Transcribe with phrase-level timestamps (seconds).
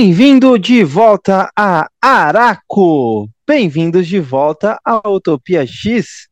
[0.00, 3.28] Bem-vindo de volta a Araco!
[3.44, 6.28] Bem-vindos de volta à Utopia X,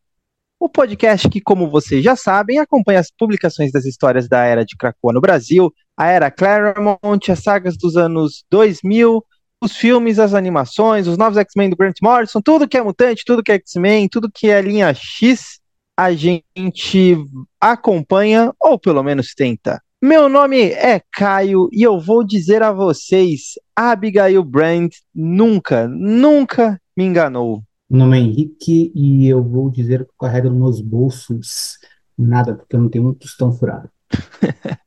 [0.60, 4.76] o podcast que, como vocês já sabem, acompanha as publicações das histórias da Era de
[4.76, 9.20] Krakoa no Brasil, a Era Claremont, as sagas dos anos 2000,
[9.60, 13.42] os filmes, as animações, os novos X-Men do Grant Morrison, tudo que é mutante, tudo
[13.42, 15.58] que é X-Men, tudo que é linha X,
[15.96, 17.16] a gente
[17.60, 19.82] acompanha, ou pelo menos tenta.
[20.02, 27.04] Meu nome é Caio e eu vou dizer a vocês: Abigail Brand nunca, nunca me
[27.04, 27.62] enganou.
[27.88, 31.78] Meu nome é Henrique e eu vou dizer que eu carrego nos meus bolsos
[32.16, 33.88] nada, porque eu não tenho um tostão furado.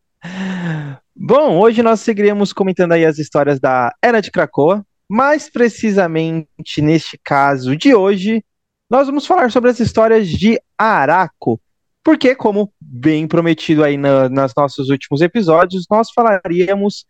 [1.16, 7.20] Bom, hoje nós seguiremos comentando aí as histórias da Era de Krakoa, mais precisamente neste
[7.24, 8.44] caso de hoje,
[8.88, 11.60] nós vamos falar sobre as histórias de Araco,
[12.04, 17.06] porque, como bem prometido aí na, nas nossos últimos episódios, nós falaríamos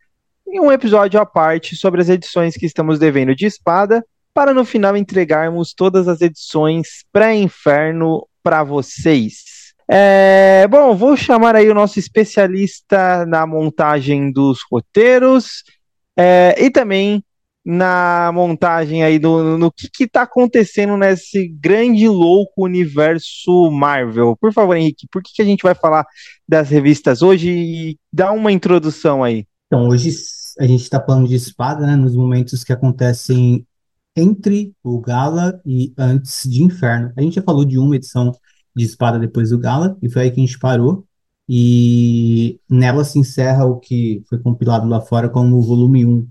[0.47, 4.65] em um episódio à parte sobre as edições que estamos devendo de espada, para no
[4.65, 9.73] final entregarmos todas as edições pré-inferno para vocês.
[9.89, 15.63] É, bom, vou chamar aí o nosso especialista na montagem dos roteiros
[16.17, 17.23] é, e também
[17.71, 24.35] na montagem aí do no que está acontecendo nesse grande louco universo Marvel.
[24.41, 26.03] Por favor, Henrique, por que, que a gente vai falar
[26.47, 29.45] das revistas hoje e dá uma introdução aí?
[29.67, 30.09] Então, hoje
[30.59, 33.63] a gente está falando de espada, né, nos momentos que acontecem
[34.15, 37.13] entre o Gala e antes de Inferno.
[37.15, 38.31] A gente já falou de uma edição
[38.75, 41.05] de espada depois do Gala, e foi aí que a gente parou.
[41.47, 46.27] E nela se encerra o que foi compilado lá fora como o volume 1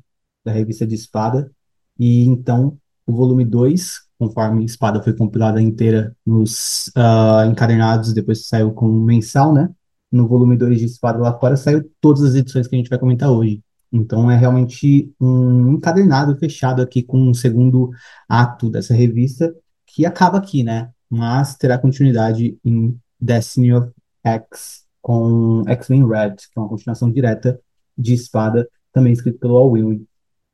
[0.48, 1.50] da revista de Espada.
[1.98, 8.72] E então o volume 2, conforme Espada foi compilada inteira nos uh, encadernados, depois saiu
[8.72, 9.70] como mensal, né?
[10.10, 12.98] No volume 2 de Espada lá fora saiu todas as edições que a gente vai
[12.98, 13.62] comentar hoje.
[13.92, 17.90] Então é realmente um encadernado fechado aqui com um segundo
[18.28, 19.54] ato dessa revista,
[19.86, 20.90] que acaba aqui, né?
[21.10, 23.90] Mas terá continuidade em Destiny of
[24.24, 27.58] X, com X-Men Red, que é uma continuação direta
[27.96, 30.06] de Espada, também escrito pelo Al Ewing.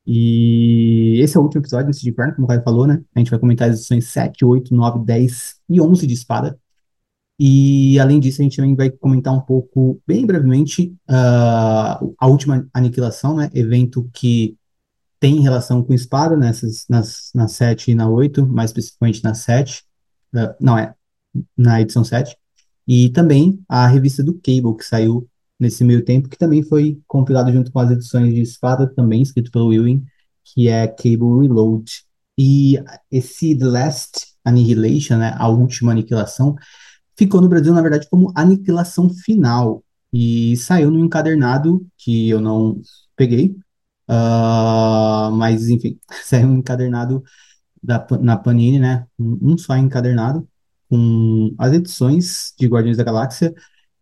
[0.07, 3.03] E esse é o último episódio desse de Inferno, como o Caio falou, né?
[3.15, 6.59] A gente vai comentar as edições 7, 8, 9, 10 e 11 de Espada.
[7.39, 12.69] E, além disso, a gente também vai comentar um pouco, bem brevemente, uh, a última
[12.73, 13.51] aniquilação, né?
[13.55, 14.57] Evento que
[15.19, 19.85] tem relação com Espada nessas, nas, na 7 e na 8, mais especificamente na 7.
[20.35, 20.95] Uh, ah, não, é
[21.57, 22.37] na edição 7.
[22.87, 25.29] E também a revista do Cable, que saiu
[25.59, 29.51] nesse meio tempo, que também foi compilado junto com as edições de Espada, também escrito
[29.51, 30.05] pelo Ewing,
[30.45, 31.85] que é Cable Reload.
[32.39, 32.79] E
[33.11, 36.57] esse The Last Annihilation, né, a última aniquilação,
[37.17, 39.85] ficou no Brasil, na verdade, como Aniquilação Final.
[40.13, 42.81] E saiu no encadernado, que eu não
[43.17, 43.57] peguei,
[44.09, 47.23] uh, mas enfim, saiu um encadernado
[47.83, 50.49] da, na Panini, né, um, um só encadernado,
[50.89, 53.55] com as edições de Guardiões da Galáxia,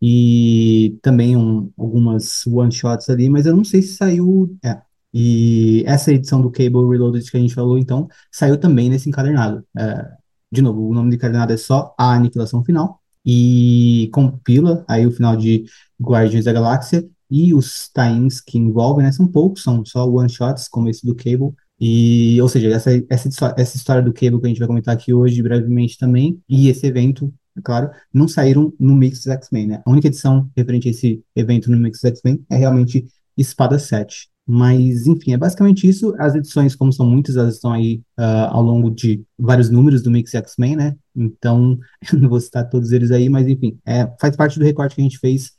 [0.05, 4.53] e também um, algumas one-shots ali, mas eu não sei se saiu.
[4.65, 4.83] É.
[5.15, 9.65] E essa edição do Cable Reloaded que a gente falou, então, saiu também nesse encadernado.
[9.79, 10.09] É,
[10.51, 15.13] de novo, o nome do encadernado é só A Aniquilação Final, e compila aí o
[15.13, 15.65] final de
[16.01, 20.89] Guardians da Galáxia e os times que envolvem, né, são poucos, são só one-shots, como
[20.89, 24.59] esse do Cable, e, ou seja, essa, essa, essa história do Cable que a gente
[24.59, 29.27] vai comentar aqui hoje brevemente também, e esse evento é claro, não saíram no Mix
[29.27, 29.83] X-Men, né?
[29.85, 33.07] A única edição referente a esse evento no Mix X-Men é realmente
[33.37, 34.31] Espada 7.
[34.47, 36.15] Mas, enfim, é basicamente isso.
[36.19, 40.11] As edições, como são muitas, elas estão aí uh, ao longo de vários números do
[40.11, 40.97] Mix X-Men, né?
[41.15, 41.79] Então,
[42.13, 45.01] eu não vou citar todos eles aí, mas, enfim, é, faz parte do recorte que
[45.01, 45.53] a gente fez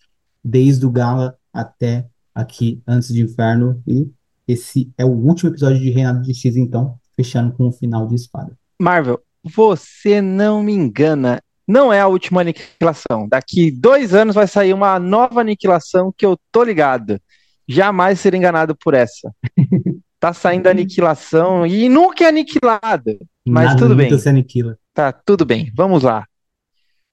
[0.44, 2.06] desde o Gala até
[2.36, 3.81] aqui, antes de Inferno.
[3.88, 4.10] E
[4.48, 8.16] esse é o último episódio de Reinado de X, então, fechando com o final de
[8.16, 8.57] Espada.
[8.81, 13.27] Marvel, você não me engana não é a última aniquilação.
[13.27, 17.19] Daqui dois anos vai sair uma nova aniquilação que eu tô ligado.
[17.68, 19.33] Jamais ser enganado por essa.
[20.19, 23.18] tá saindo a aniquilação e nunca é aniquilada.
[23.45, 24.18] Mas Nada, tudo bem.
[24.18, 24.77] Se aniquila.
[24.94, 25.71] Tá, tudo bem.
[25.75, 26.25] Vamos lá.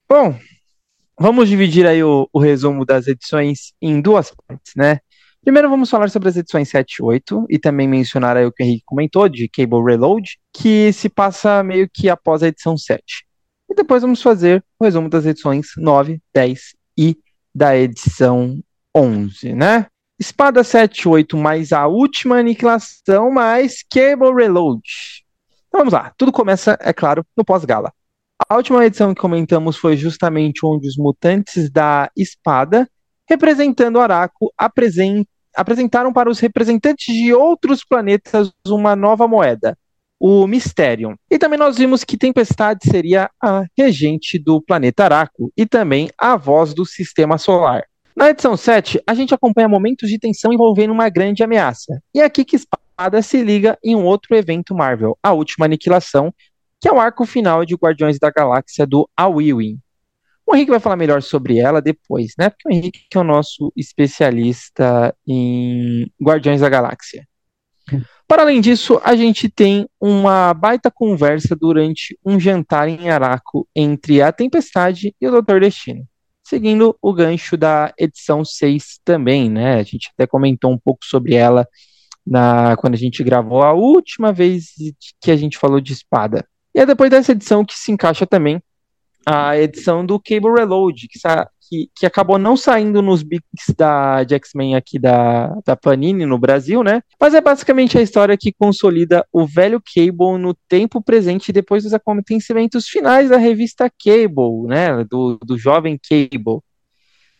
[0.07, 0.37] Bom,
[1.19, 4.99] vamos dividir aí o, o resumo das edições em duas partes, né?
[5.41, 8.61] Primeiro vamos falar sobre as edições 7 e 8 e também mencionar aí o que
[8.61, 13.25] o Henrique comentou de Cable Reload, que se passa meio que após a edição 7.
[13.71, 17.17] E depois vamos fazer o resumo das edições 9, 10 e
[17.55, 18.61] da edição
[18.93, 19.85] 11, né?
[20.19, 24.81] Espada 7, 8 mais a última aniquilação mais Cable Reload.
[25.69, 27.93] Então vamos lá, tudo começa, é claro, no pós-gala.
[28.49, 32.89] A última edição que comentamos foi justamente onde os mutantes da espada,
[33.29, 34.51] representando Araco,
[35.55, 39.77] apresentaram para os representantes de outros planetas uma nova moeda,
[40.21, 41.15] o Mysterium.
[41.31, 46.37] E também nós vimos que Tempestade seria a regente do planeta Araco e também a
[46.37, 47.83] voz do sistema solar.
[48.15, 51.99] Na edição 7, a gente acompanha momentos de tensão envolvendo uma grande ameaça.
[52.13, 56.31] E é aqui que Espada se liga em um outro evento Marvel, a Última Aniquilação,
[56.79, 59.79] que é o arco final de Guardiões da Galáxia do Awiwin.
[60.45, 62.51] O Henrique vai falar melhor sobre ela depois, né?
[62.51, 67.25] Porque o Henrique é o nosso especialista em Guardiões da Galáxia.
[68.27, 74.21] Para além disso, a gente tem uma baita conversa durante um jantar em Araco entre
[74.21, 76.05] a Tempestade e o Doutor Destino
[76.51, 79.75] seguindo o gancho da edição 6 também, né?
[79.75, 81.65] A gente até comentou um pouco sobre ela
[82.27, 84.73] na quando a gente gravou a última vez
[85.21, 86.45] que a gente falou de espada.
[86.75, 88.61] E é depois dessa edição que se encaixa também
[89.25, 91.17] a edição do Cable Reload, que,
[91.71, 96.83] que, que acabou não saindo nos bics da X-Men aqui da, da Panini no Brasil,
[96.83, 97.01] né?
[97.17, 101.93] Mas é basicamente a história que consolida o velho Cable no tempo presente depois dos
[101.93, 105.05] acontecimentos finais da revista Cable, né?
[105.09, 106.59] Do, do jovem Cable.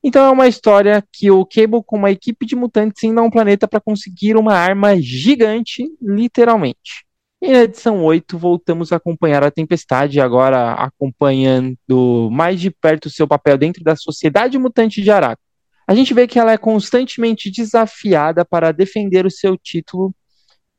[0.01, 3.29] Então é uma história que o Cable com uma equipe de mutantes indo a um
[3.29, 7.05] planeta para conseguir uma arma gigante, literalmente.
[7.41, 13.09] E na edição 8, voltamos a acompanhar a Tempestade, agora acompanhando mais de perto o
[13.09, 15.41] seu papel dentro da sociedade mutante de Araco.
[15.87, 20.13] A gente vê que ela é constantemente desafiada para defender o seu título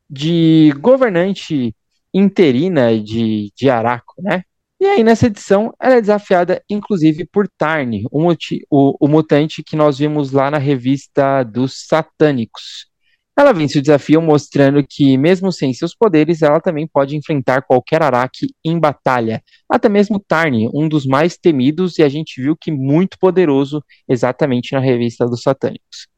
[0.09, 1.75] de governante
[2.14, 4.44] interina de, de Araco, né?
[4.81, 8.32] E aí, nessa edição, ela é desafiada, inclusive, por Tarn, o,
[8.70, 12.92] o, o mutante que nós vimos lá na revista dos Satânicos.
[13.37, 18.02] Ela vence o desafio mostrando que, mesmo sem seus poderes, ela também pode enfrentar qualquer
[18.02, 19.43] Araki em batalha.
[19.69, 24.73] Até mesmo Tarn, um dos mais temidos, e a gente viu que muito poderoso exatamente
[24.75, 26.08] na revista dos Satânicos.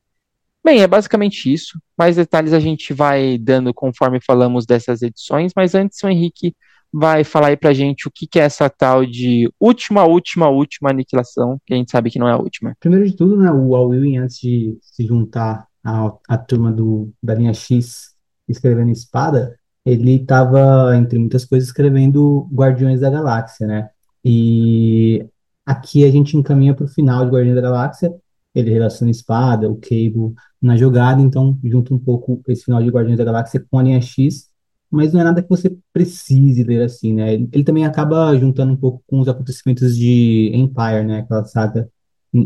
[0.64, 1.78] Bem, é basicamente isso.
[1.96, 6.54] Mais detalhes a gente vai dando conforme falamos dessas edições, mas antes o Henrique
[6.92, 10.90] vai falar aí pra gente o que, que é essa tal de última, última, última
[10.90, 12.74] aniquilação, que a gente sabe que não é a última.
[12.80, 17.12] Primeiro de tudo, né, o Al Ewing, antes de se juntar a, a turma do,
[17.22, 18.14] da linha X
[18.48, 23.90] escrevendo Espada, ele estava, entre muitas coisas, escrevendo Guardiões da Galáxia, né?
[24.24, 25.26] E
[25.64, 28.14] aqui a gente encaminha para o final de Guardiões da Galáxia,
[28.54, 33.18] ele relaciona Espada, o Cable na jogada, então junta um pouco esse final de Guardiões
[33.18, 34.48] da Galáxia com a linha X,
[34.90, 37.34] mas não é nada que você precise ler assim, né?
[37.34, 41.18] Ele, ele também acaba juntando um pouco com os acontecimentos de Empire, né?
[41.20, 41.90] Aquela saga,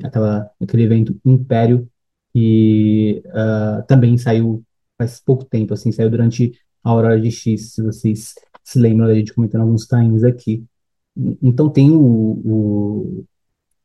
[0.03, 1.89] aquela, aquele evento Império
[2.39, 4.63] que uh, também saiu
[4.97, 6.53] faz pouco tempo, assim, saiu durante
[6.83, 10.65] a Aurora de X, se vocês se lembram da gente comentando alguns times aqui.
[11.43, 13.25] Então tem o, o,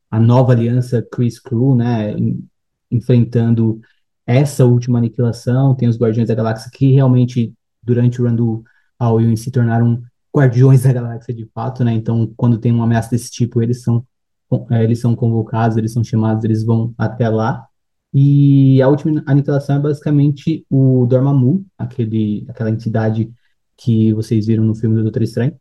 [0.09, 2.43] a nova aliança Chris Crew, né, em,
[2.91, 3.79] enfrentando
[4.25, 8.63] essa última aniquilação, tem os Guardiões da Galáxia que realmente, durante o run do
[8.97, 10.01] Alwyn, se tornaram
[10.35, 14.05] Guardiões da Galáxia de fato, né, então quando tem uma ameaça desse tipo, eles são,
[14.71, 17.67] é, eles são convocados, eles são chamados, eles vão até lá,
[18.13, 23.31] e a última aniquilação é basicamente o Dormammu, aquele, aquela entidade
[23.75, 25.53] que vocês viram no filme do Doutor Estranho,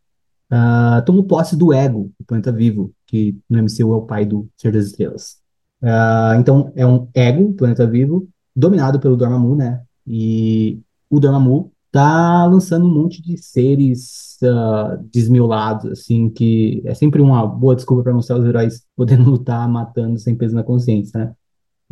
[0.52, 4.48] uh, tomou posse do Ego, o planeta vivo, que no MCU é o pai do
[4.56, 5.40] Ser das Estrelas.
[5.82, 9.82] Uh, então, é um Ego, planeta vivo, dominado pelo Dormammu, né?
[10.06, 10.78] E
[11.08, 17.46] o Dormammu tá lançando um monte de seres uh, desmiolados, assim, que é sempre uma
[17.46, 21.34] boa desculpa para mostrar os heróis podendo lutar matando sem peso na consciência, né?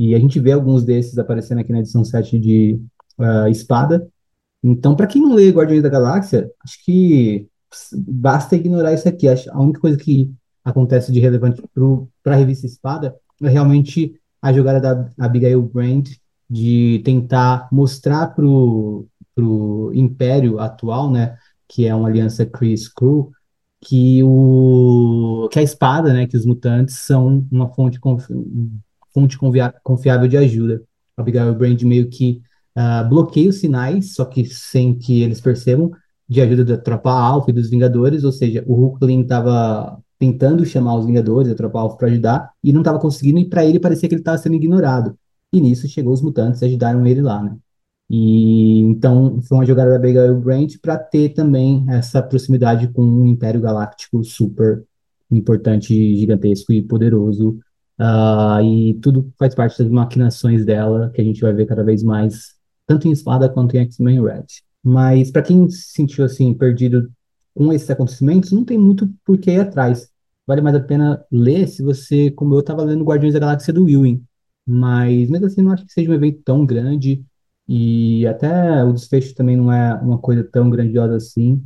[0.00, 2.80] E a gente vê alguns desses aparecendo aqui na edição 7 de
[3.18, 4.08] uh, Espada.
[4.62, 7.46] Então, para quem não lê Guardiões da Galáxia, acho que
[8.08, 9.28] basta ignorar isso aqui.
[9.28, 10.32] A única coisa que
[10.64, 11.62] acontece de relevante
[12.22, 16.08] para a revista Espada é realmente a jogada da Abigail Brand
[16.48, 21.36] de tentar mostrar para o Império atual, né,
[21.68, 23.30] que é uma aliança Chris Crew,
[23.82, 28.00] que o que a espada, né, que os mutantes são uma fonte
[29.12, 29.38] fonte
[29.82, 30.82] confiável de ajuda.
[31.16, 32.40] Abigail Brand meio que
[32.76, 35.90] uh, bloqueia os sinais, só que sem que eles percebam,
[36.28, 40.96] de ajuda da Tropa Alpha e dos Vingadores, ou seja, o Hulkling estava tentando chamar
[40.96, 44.08] os Vingadores, a Tropa Alpha, para ajudar, e não estava conseguindo, e para ele parecia
[44.08, 45.18] que ele estava sendo ignorado.
[45.52, 47.56] E nisso chegou os mutantes e ajudaram ele lá, né?
[48.08, 53.26] E então foi uma jogada da Abigail Brand para ter também essa proximidade com um
[53.26, 54.84] Império Galáctico super
[55.30, 57.60] importante, gigantesco e poderoso
[58.00, 62.02] Uh, e tudo faz parte das maquinações dela, que a gente vai ver cada vez
[62.02, 62.54] mais,
[62.86, 64.46] tanto em Espada quanto em X-Men Red.
[64.82, 67.10] Mas para quem se sentiu assim, perdido
[67.54, 70.08] com esses acontecimentos, não tem muito por que ir atrás.
[70.46, 73.88] Vale mais a pena ler se você, como eu, estava lendo Guardiões da Galáxia do
[73.88, 74.24] Ewing.
[74.66, 77.24] mas mesmo assim não acho que seja um evento tão grande
[77.68, 81.62] e até o desfecho também não é uma coisa tão grandiosa assim.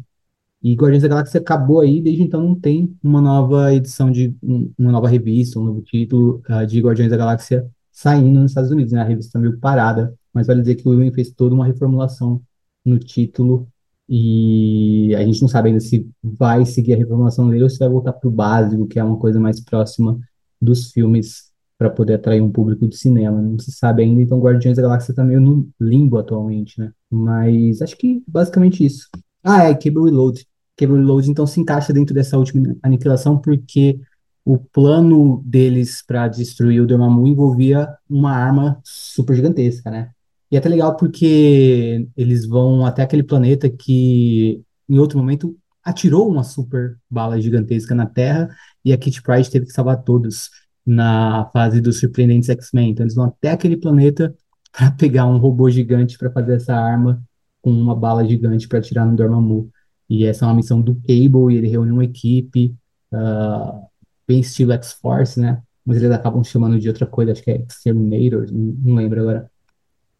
[0.64, 4.73] E Guardiões da Galáxia acabou aí, desde então não tem uma nova edição de um-
[4.78, 8.92] uma nova revista, um novo título ah, de Guardiões da Galáxia saindo nos Estados Unidos,
[8.92, 9.00] né?
[9.00, 12.42] A revista tá meio parada, mas vale dizer que o Will fez toda uma reformulação
[12.85, 13.68] no título
[14.09, 17.88] e a gente não sabe ainda se vai seguir a reformulação dele ou se vai
[17.88, 20.18] voltar para o básico, que é uma coisa mais próxima
[20.61, 23.40] dos filmes para poder atrair um público de cinema.
[23.40, 26.92] Não se sabe ainda, então Guardiões da Galáxia está meio no limbo atualmente, né?
[27.11, 29.09] Mas acho que basicamente isso.
[29.42, 30.47] Ah, é Cable Reload.
[30.76, 34.00] Cable Reload então se encaixa dentro dessa última aniquilação porque
[34.44, 40.10] o plano deles para destruir o Dormammu envolvia uma arma super gigantesca, né?
[40.50, 46.28] E é até legal porque eles vão até aquele planeta que, em outro momento, atirou
[46.28, 48.48] uma super bala gigantesca na Terra
[48.84, 50.50] e a Kitty Pryde teve que salvar todos
[50.86, 52.90] na fase dos Surpreendentes X-Men.
[52.90, 54.34] Então eles vão até aquele planeta
[54.72, 57.22] para pegar um robô gigante para fazer essa arma
[57.62, 59.70] com uma bala gigante para atirar no Dormammu.
[60.14, 62.75] E essa é uma missão do Cable e ele reúne uma equipe
[63.12, 63.80] ah,
[64.26, 65.61] bem estilo X-Force, né?
[65.85, 69.50] Mas eles acabam chamando de outra coisa, acho que é Exterminator, não, não lembro agora.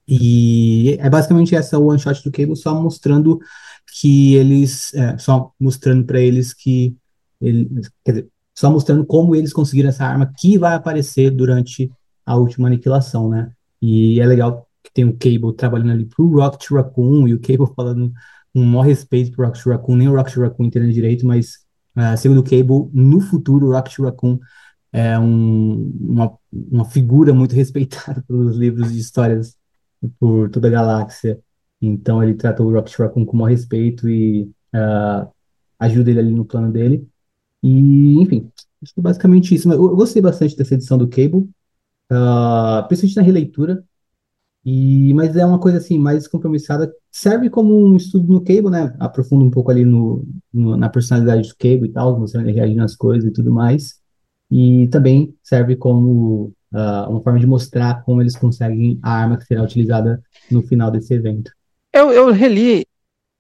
[0.07, 3.39] E é basicamente essa one shot do Cable só mostrando
[4.01, 6.97] que eles, é, só mostrando para eles que
[7.41, 7.69] ele,
[8.05, 11.91] quer dizer, só mostrando como eles conseguiram essa arma que vai aparecer durante
[12.27, 13.53] a última aniquilação, né?
[13.81, 17.73] E é legal que tem o Cable trabalhando ali pro Rocket Raccoon e o Cable
[17.75, 18.13] falando
[18.55, 21.59] um maior respeito pro Rocket Raccoon, nem o Rocket Raccoon entendendo direito, mas
[21.97, 24.39] uh, segundo o Cable, no futuro o Rocket Raccoon
[24.93, 29.57] é um, uma, uma figura muito respeitada pelos livros de histórias
[30.21, 31.41] por toda a galáxia.
[31.81, 34.45] Então ele trata o Rocket Raccoon com maior respeito e
[34.75, 35.29] uh,
[35.79, 37.07] ajuda ele ali no plano dele.
[37.63, 38.51] E, enfim,
[38.95, 39.71] que basicamente isso.
[39.73, 41.49] Eu, eu gostei bastante dessa edição do Cable,
[42.13, 43.85] uh, principalmente na releitura.
[44.65, 46.93] E, mas é uma coisa assim, mais compromissada.
[47.11, 48.95] Serve como um estudo no Cable, né?
[48.99, 52.83] Aprofunda um pouco ali no, no- na personalidade do Cable e tal, mostrando ele reagindo
[52.83, 54.01] às coisas e tudo mais.
[54.51, 59.45] E também serve como ah, uma forma de mostrar como eles conseguem a arma que
[59.45, 61.53] será utilizada no final desse evento.
[61.93, 62.87] Eu, eu reli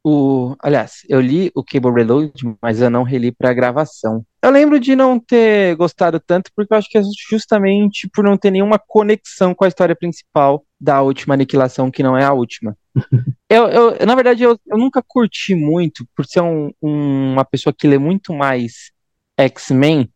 [0.04, 0.54] o.
[0.60, 2.32] Aliás, eu li o Cable Reload,
[2.62, 4.24] mas eu não reli pra gravação.
[4.42, 8.36] Eu lembro de não ter gostado tanto, porque eu acho que é justamente por não
[8.36, 12.76] ter nenhuma conexão com a história principal da última aniquilação, que não é a última.
[13.48, 17.74] Eu, eu, na verdade, eu, eu nunca curti muito, por ser um- um- uma pessoa
[17.76, 18.90] que lê muito mais
[19.38, 20.10] X-Men,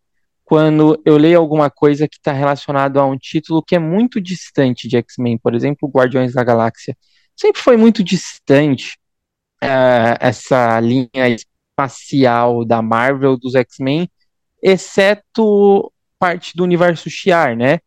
[0.44, 4.88] quando eu leio alguma coisa que está relacionado a um título que é muito distante
[4.88, 6.96] de X-Men, por exemplo, Guardiões da Galáxia.
[7.36, 8.98] Sempre foi muito distante
[9.62, 14.08] eh, essa linha espacial da Marvel, dos X-Men,
[14.62, 17.78] exceto parte do universo Shi'ar, né?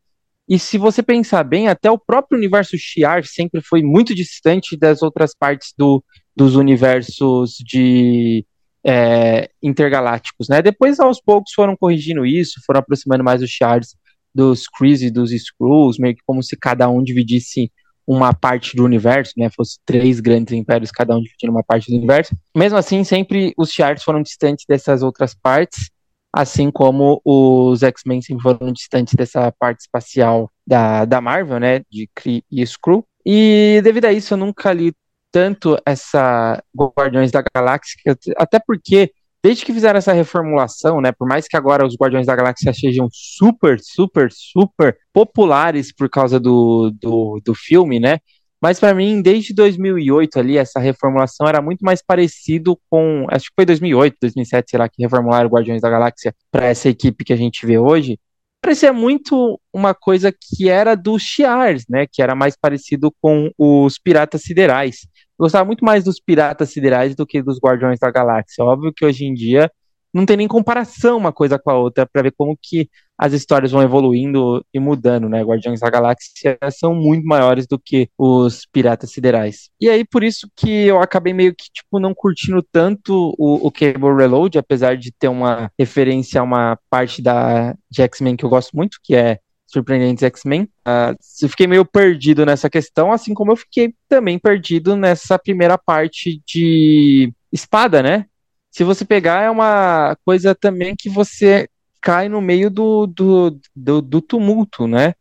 [0.48, 5.02] E se você pensar bem, até o próprio universo Shi'ar sempre foi muito distante das
[5.02, 6.04] outras partes do,
[6.36, 8.46] dos universos de
[8.86, 10.62] é, intergalácticos, né?
[10.62, 13.96] Depois, aos poucos, foram corrigindo isso, foram aproximando mais os Shi'ars
[14.34, 17.72] dos Kree e dos Skrulls, meio que como se cada um dividisse
[18.12, 19.50] uma parte do universo, né?
[19.56, 22.36] Fosse três grandes impérios, cada um dividindo uma parte do universo.
[22.54, 25.90] Mesmo assim, sempre os Shi'ars foram distantes dessas outras partes,
[26.34, 31.84] assim como os X-Men sempre foram distantes dessa parte espacial da, da Marvel, né?
[31.90, 33.06] De Kree e Skrull.
[33.26, 34.94] E devido a isso, eu nunca li
[35.32, 37.96] tanto essa Guardiões da Galáxia,
[38.36, 39.14] até porque
[39.44, 43.08] desde que fizeram essa reformulação, né, por mais que agora os Guardiões da Galáxia sejam
[43.12, 48.20] super, super, super populares por causa do, do, do filme, né,
[48.62, 53.56] mas para mim, desde 2008 ali, essa reformulação era muito mais parecido com, acho que
[53.56, 57.34] foi 2008, 2007, sei lá, que reformularam o Guardiões da Galáxia para essa equipe que
[57.34, 58.20] a gente vê hoje.
[58.62, 63.98] Parecia muito uma coisa que era dos Shi'ars, né, que era mais parecido com os
[63.98, 65.08] Piratas Siderais.
[65.40, 68.64] Eu gostava muito mais dos Piratas Siderais do que dos Guardiões da Galáxia.
[68.64, 69.72] Óbvio que hoje em dia
[70.14, 73.72] não tem nem comparação uma coisa com a outra para ver como que as histórias
[73.72, 75.44] vão evoluindo e mudando, né?
[75.44, 79.70] Guardiões da Galáxia são muito maiores do que os Piratas Siderais.
[79.80, 83.72] E aí, por isso que eu acabei meio que, tipo, não curtindo tanto o, o
[83.72, 88.50] Cable Reload, apesar de ter uma referência a uma parte da de X-Men que eu
[88.50, 89.40] gosto muito, que é
[89.72, 90.64] Surpreendentes X-Men.
[90.88, 95.78] Uh, eu fiquei meio perdido nessa questão, assim como eu fiquei também perdido nessa primeira
[95.78, 98.26] parte de espada, né?
[98.70, 101.68] Se você pegar, é uma coisa também que você
[102.02, 105.14] cai no meio do, do, do, do tumulto, né?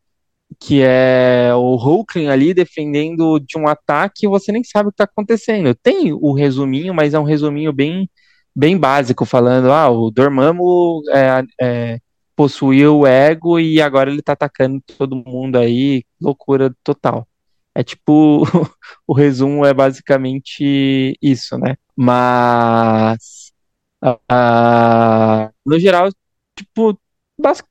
[0.59, 4.95] Que é o Hulkling ali defendendo de um ataque e você nem sabe o que
[4.95, 5.75] está acontecendo.
[5.75, 8.09] Tem o resuminho, mas é um resuminho bem,
[8.54, 11.99] bem básico, falando, ah, o Dormammu é, é,
[12.40, 17.28] possuiu o ego e agora ele tá atacando todo mundo aí, loucura total.
[17.75, 18.44] É tipo,
[19.06, 21.76] o resumo é basicamente isso, né?
[21.94, 23.52] Mas,
[24.02, 26.09] uh, no geral,
[26.56, 26.99] tipo,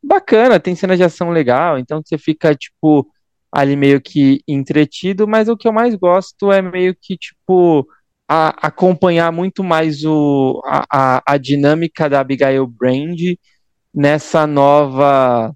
[0.03, 3.11] bacana, tem cena de ação legal, então você fica, tipo,
[3.51, 7.87] ali meio que entretido, mas o que eu mais gosto é meio que, tipo,
[8.27, 13.19] a, acompanhar muito mais o, a, a, a dinâmica da Abigail Brand
[13.93, 15.53] nessa nova,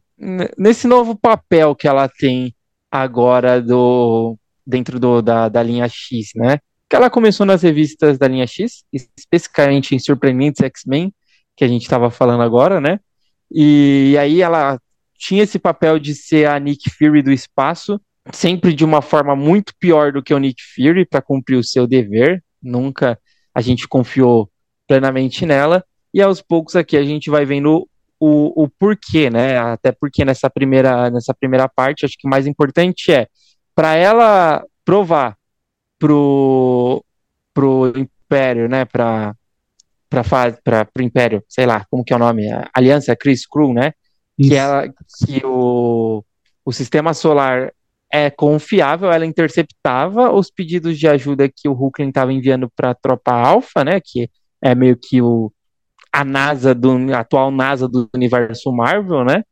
[0.58, 2.54] nesse novo papel que ela tem
[2.92, 6.60] agora do dentro do, da, da linha X, né?
[6.90, 11.14] Que ela começou nas revistas da linha X, especificamente em Surpreendentes X-Men,
[11.56, 13.00] que a gente estava falando agora, né?
[13.52, 14.80] E, e aí ela
[15.18, 18.00] tinha esse papel de ser a Nick Fury do espaço,
[18.32, 21.86] sempre de uma forma muito pior do que o Nick Fury para cumprir o seu
[21.86, 22.44] dever.
[22.62, 23.20] Nunca
[23.54, 24.50] a gente confiou
[24.88, 25.84] plenamente nela.
[26.14, 27.88] E aos poucos aqui a gente vai vendo
[28.26, 29.58] o, o porquê, né?
[29.58, 33.28] Até porque nessa primeira, nessa primeira parte, acho que o mais importante é
[33.76, 35.36] para ela provar
[36.00, 37.04] pro,
[37.54, 38.86] pro Império, né?
[38.86, 39.36] Para
[40.10, 42.50] para o Império, sei lá, como que é o nome?
[42.50, 43.94] A Aliança Chris Crew, né?
[44.38, 44.50] Isso.
[44.50, 46.24] Que ela que o,
[46.64, 47.74] o sistema solar
[48.12, 52.96] é confiável, ela interceptava os pedidos de ajuda que o Hulkling estava enviando para a
[52.96, 54.00] tropa Alpha, né?
[54.00, 54.30] Que
[54.62, 55.52] é meio que o
[56.14, 59.44] a NASA do a atual NASA do universo Marvel, né?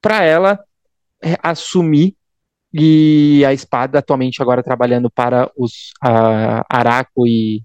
[0.00, 0.62] Para ela
[1.22, 2.14] é, assumir
[2.72, 7.62] e a espada atualmente agora trabalhando para os uh, Araco e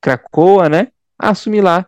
[0.00, 0.88] Krakoa, né?
[1.18, 1.86] Assumir lá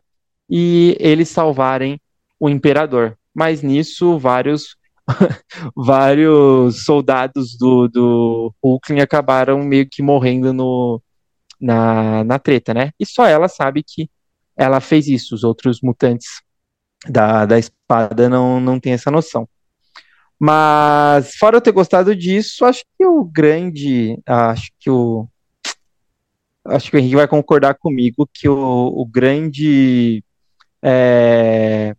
[0.51, 2.01] e eles salvarem
[2.41, 3.17] o imperador.
[3.33, 4.77] Mas nisso vários
[5.77, 11.01] vários soldados do, do Hulkling acabaram meio que morrendo no,
[11.61, 12.91] na, na treta, né?
[12.99, 14.09] E só ela sabe que
[14.57, 15.35] ela fez isso.
[15.35, 16.43] Os outros mutantes
[17.09, 19.49] da, da espada não, não têm essa noção.
[20.39, 24.21] Mas, fora eu ter gostado disso, acho que o grande.
[24.27, 25.29] Acho que o.
[26.67, 30.25] Acho que o Henrique vai concordar comigo que o, o grande
[30.83, 31.95] é,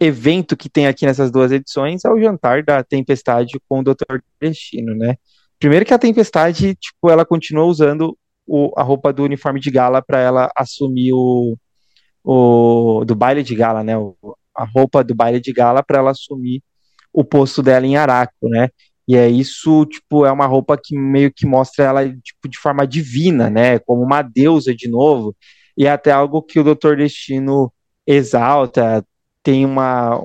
[0.00, 4.22] evento que tem aqui nessas duas edições é o jantar da Tempestade com o Doutor
[4.40, 5.16] Destino, né?
[5.58, 10.02] Primeiro que a Tempestade, tipo, ela continua usando o, a roupa do uniforme de gala
[10.02, 11.56] para ela assumir o,
[12.22, 13.96] o do baile de gala, né?
[13.96, 14.16] O,
[14.54, 16.62] a roupa do baile de gala para ela assumir
[17.12, 18.68] o posto dela em Araco, né?
[19.06, 22.86] E é isso, tipo, é uma roupa que meio que mostra ela tipo de forma
[22.86, 23.78] divina, né?
[23.80, 25.36] Como uma deusa de novo.
[25.76, 27.72] E é até algo que o Doutor Destino
[28.06, 29.04] exalta,
[29.42, 30.18] tem uma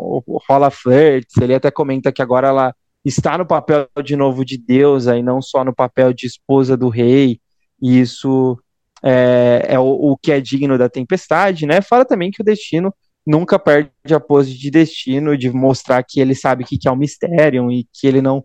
[0.47, 5.17] rola flirts, ele até comenta que agora ela está no papel de novo de deusa
[5.17, 7.39] e não só no papel de esposa do rei.
[7.81, 8.57] E isso
[9.03, 11.81] é, é o, o, que é digno da tempestade, né?
[11.81, 12.93] Fala também que o destino
[13.25, 16.91] nunca perde a pose de destino, de mostrar que ele sabe o que, que é
[16.91, 18.43] o mistério e que ele não,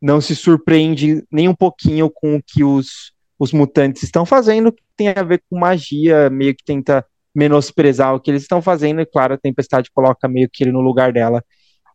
[0.00, 4.82] não se surpreende nem um pouquinho com o que os, os mutantes estão fazendo, que
[4.96, 9.06] tem a ver com magia, meio que tenta menosprezar o que eles estão fazendo, e
[9.06, 11.44] claro, a tempestade coloca meio que ele no lugar dela,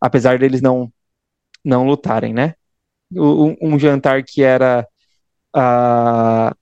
[0.00, 0.92] apesar deles não,
[1.64, 2.54] não lutarem, né?
[3.12, 4.86] Um, um jantar que era.
[5.54, 6.61] Uh,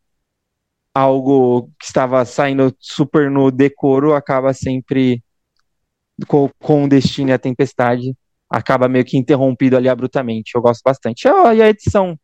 [0.94, 5.22] algo que estava saindo super no decoro acaba sempre
[6.26, 8.14] com, com o destino e a tempestade
[8.48, 10.52] acaba meio que interrompido ali abruptamente.
[10.54, 11.26] Eu gosto bastante.
[11.26, 12.18] E a edição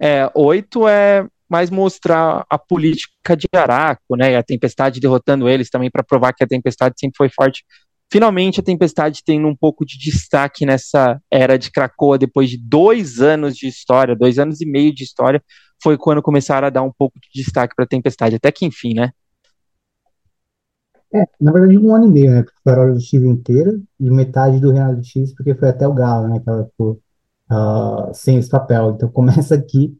[0.00, 4.36] é, 8 é mais mostrar a política de Araco, né?
[4.36, 7.64] A tempestade derrotando eles também para provar que a tempestade sempre foi forte.
[8.10, 13.20] Finalmente a tempestade tem um pouco de destaque nessa era de Krakoa depois de dois
[13.20, 15.42] anos de história, dois anos e meio de história
[15.82, 18.94] foi quando começaram a dar um pouco de destaque para a Tempestade, até que enfim,
[18.94, 19.12] né?
[21.14, 22.42] É, na verdade, um ano e meio, né?
[22.42, 25.86] Porque foi a Hora do X inteira e metade do Renato X, porque foi até
[25.88, 26.38] o Galo, né?
[26.40, 27.00] Que ela ficou
[27.50, 28.90] uh, sem esse papel.
[28.90, 29.96] Então começa aqui,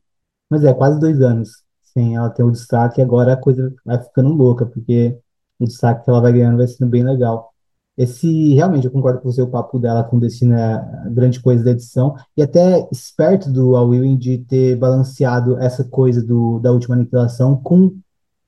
[0.51, 3.99] mas é quase dois anos sem ela ter o destaque, e agora a coisa vai
[4.03, 5.19] ficando louca, porque
[5.59, 7.53] o destaque que ela vai ganhando vai sendo bem legal.
[7.99, 11.41] Esse, realmente, eu concordo com você, o papo dela com o Destino é a grande
[11.41, 16.71] coisa da edição, e até esperto do Al de ter balanceado essa coisa do, da
[16.71, 17.87] última aniquilação com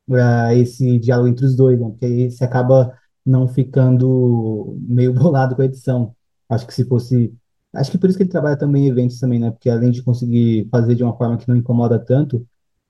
[0.08, 1.88] uh, esse diálogo entre os dois, né?
[1.88, 6.14] Porque aí você acaba não ficando meio bolado com a edição.
[6.48, 7.34] Acho que se fosse.
[7.74, 9.50] Acho que por isso que ele trabalha também em eventos também, né?
[9.50, 12.36] Porque além de conseguir fazer de uma forma que não incomoda tanto,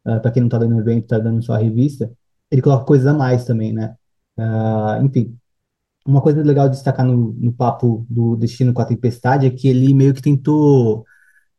[0.06, 2.10] uh, para quem não tá dando evento, tá dando só a revista,
[2.50, 3.96] ele coloca coisas a mais também, né?
[4.38, 5.38] Uh, enfim,
[6.06, 9.68] uma coisa legal de destacar no, no papo do Destino com a Tempestade é que
[9.68, 11.04] ele meio que tentou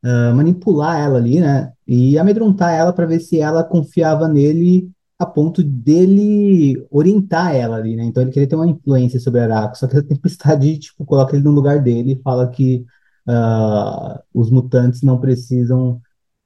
[0.04, 1.72] uh, manipular ela ali, né?
[1.88, 7.96] E amedrontar ela para ver se ela confiava nele a ponto dele orientar ela ali,
[7.96, 8.04] né?
[8.06, 11.46] Então ele queria ter uma influência sobre Araco, só que a tempestade, tipo, coloca ele
[11.46, 12.86] no lugar dele e fala que
[13.28, 16.02] uh, os mutantes não precisam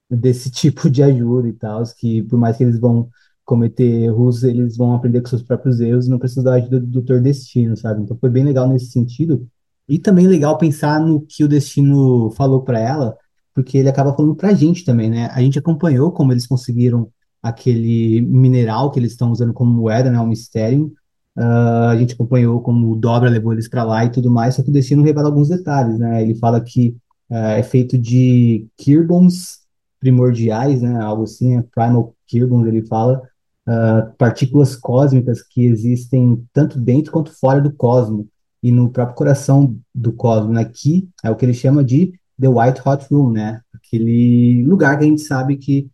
[0.10, 3.10] desse tipo de ajuda e tal, que por mais que eles vão
[3.45, 6.88] cometer erros, eles vão aprender com seus próprios erros e não precisam da ajuda do
[6.88, 8.01] Doutor Destino, sabe?
[8.01, 9.47] Então foi bem legal nesse sentido.
[9.88, 13.15] E também legal pensar no que o Destino falou para ela,
[13.53, 15.27] porque ele acaba falando pra gente também, né?
[15.31, 17.08] A gente acompanhou como eles conseguiram
[17.41, 20.19] aquele mineral que eles estão usando como moeda, né?
[20.19, 20.91] Um mistério.
[21.38, 24.63] Uh, a gente acompanhou como o Dobra levou eles para lá e tudo mais, só
[24.63, 26.23] que o Destino revela alguns detalhes, né?
[26.23, 26.95] Ele fala que
[27.29, 29.60] uh, é feito de Kirbons
[29.99, 30.99] primordiais, né?
[30.99, 33.21] Algo assim, é Primal Kirbons, ele fala,
[33.67, 38.25] uh, partículas cósmicas que existem tanto dentro quanto fora do cosmos
[38.62, 41.30] e no próprio coração do cosmos, aqui né?
[41.30, 43.62] é o que ele chama de The White Hot Room, né?
[43.73, 45.89] Aquele lugar que a gente sabe que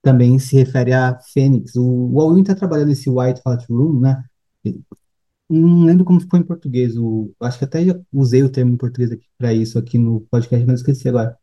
[0.00, 1.76] também se refere a Fênix.
[1.76, 4.24] O, o Alwyn está trabalhando nesse White Hot Room, né?
[5.48, 6.96] Não lembro como ficou em português.
[6.96, 10.66] O, acho que até já usei o termo em português para isso aqui no podcast,
[10.66, 11.36] mas esqueci agora.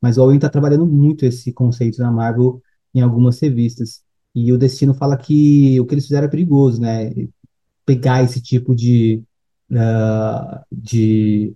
[0.00, 2.62] Mas o Alwyn está trabalhando muito esse conceito na Marvel
[2.94, 4.02] em algumas revistas.
[4.34, 7.12] E o Destino fala que o que eles fizeram é perigoso, né?
[7.84, 9.22] Pegar esse tipo de,
[9.70, 11.54] uh, de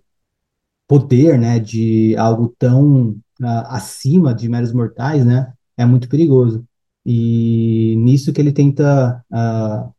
[0.89, 1.59] poder, né?
[1.59, 5.53] De algo tão uh, acima de meros mortais, né?
[5.77, 6.67] É muito perigoso.
[7.05, 9.93] E nisso que ele tenta uh,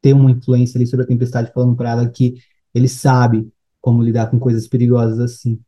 [0.00, 2.36] ter uma influência ali sobre a tempestade, falando para ela que
[2.74, 5.60] ele sabe como lidar com coisas perigosas assim.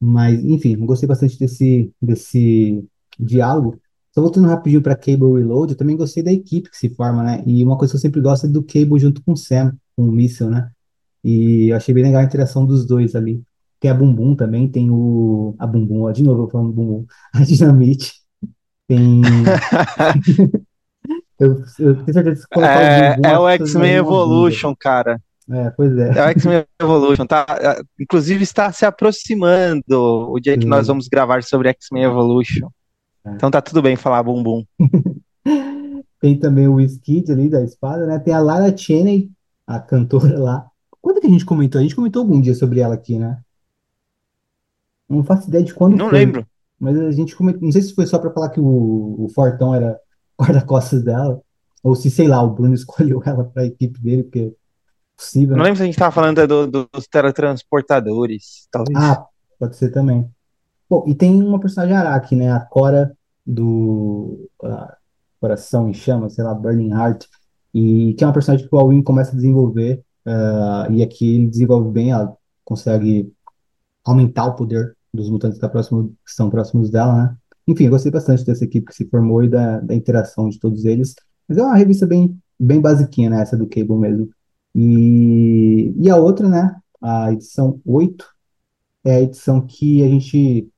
[0.00, 2.84] Mas, enfim, gostei bastante desse, desse
[3.18, 3.80] diálogo.
[4.14, 7.42] Só voltando rapidinho para Cable Reload, eu também gostei da equipe que se forma, né?
[7.46, 10.04] E uma coisa que eu sempre gosto é do Cable junto com o Sam, com
[10.04, 10.70] o Missile, né?
[11.24, 13.42] E eu achei bem legal a interação dos dois ali.
[13.80, 15.54] Tem a Bumbum também, tem o.
[15.58, 17.06] A Bumbum, ó, de novo eu falando Bumbum.
[17.34, 18.12] A Dinamite.
[18.86, 19.22] Tem.
[21.40, 25.18] eu, eu tenho certeza que é, Bumbum, é o X-Men Evolution, cara.
[25.50, 26.18] É, pois é.
[26.18, 27.46] É o X-Men Evolution, tá?
[27.60, 32.68] É, inclusive está se aproximando o dia que nós vamos gravar sobre X-Men Evolution.
[33.26, 34.64] Então tá tudo bem falar bumbum.
[36.20, 38.18] Tem também o Skid ali da espada, né?
[38.18, 39.30] Tem a Lara Cheney,
[39.66, 40.66] a cantora lá.
[41.00, 41.80] Quando que a gente comentou?
[41.80, 43.40] A gente comentou algum dia sobre ela aqui, né?
[45.08, 46.46] Não faço ideia de quando Não foi, lembro.
[46.78, 47.62] Mas a gente comentou.
[47.62, 49.98] Não sei se foi só pra falar que o, o Fortão era
[50.40, 51.40] guarda-costas dela.
[51.82, 54.52] Ou se, sei lá, o Bruno escolheu ela pra equipe dele, porque é
[55.16, 55.56] possível.
[55.56, 55.64] Não né?
[55.64, 58.96] lembro se a gente tava falando do, do, dos teletransportadores, talvez.
[58.96, 59.26] Ah,
[59.58, 60.30] pode ser também.
[60.92, 62.52] Bom, e tem uma personagem Araki, né?
[62.52, 64.92] A Cora do uh,
[65.40, 67.24] Coração em Chamas, sei lá, Burning Heart,
[67.72, 71.46] e que é uma personagem que o Alwyn começa a desenvolver, uh, e aqui ele
[71.46, 73.32] desenvolve bem, ela consegue
[74.04, 77.36] aumentar o poder dos mutantes que, tá próximo, que estão próximos dela, né?
[77.66, 80.84] Enfim, eu gostei bastante dessa equipe que se formou e da, da interação de todos
[80.84, 81.14] eles.
[81.48, 83.40] Mas é uma revista bem, bem basiquinha, né?
[83.40, 84.28] Essa do Cable mesmo.
[84.74, 86.76] E, e a outra, né?
[87.00, 88.26] A edição 8
[89.04, 90.70] é a edição que a gente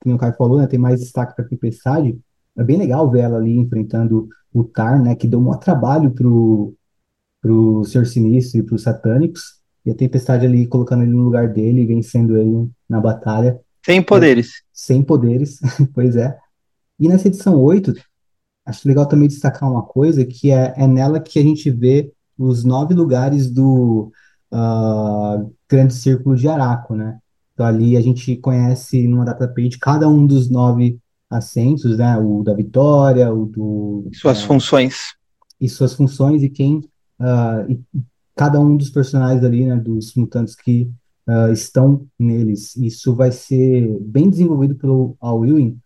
[0.00, 2.18] como o Caio falou, né, tem mais destaque para a Tempestade.
[2.56, 6.74] É bem legal ver ela ali enfrentando o Tar, né, que deu um trabalho pro,
[7.40, 9.60] pro Senhor Sinistro e pro Satânicos.
[9.84, 13.58] E a Tempestade ali colocando ele no lugar dele, vencendo ele na batalha.
[13.84, 14.48] Sem poderes.
[14.48, 15.58] É, sem poderes,
[15.94, 16.36] pois é.
[16.98, 17.94] E nessa edição 8,
[18.66, 22.64] acho legal também destacar uma coisa, que é, é nela que a gente vê os
[22.64, 24.12] nove lugares do
[24.52, 27.18] uh, Grande Círculo de Araco, né?
[27.60, 32.16] Então ali a gente conhece numa data page cada um dos nove assentos, né?
[32.16, 34.08] O da Vitória, o do.
[34.14, 35.14] Suas é, funções.
[35.60, 36.78] E suas funções e quem.
[37.20, 37.80] Uh, e
[38.34, 39.76] cada um dos personagens ali, né?
[39.76, 40.90] Dos mutantes que
[41.28, 42.74] uh, estão neles.
[42.76, 45.76] Isso vai ser bem desenvolvido pelo Al Ewing.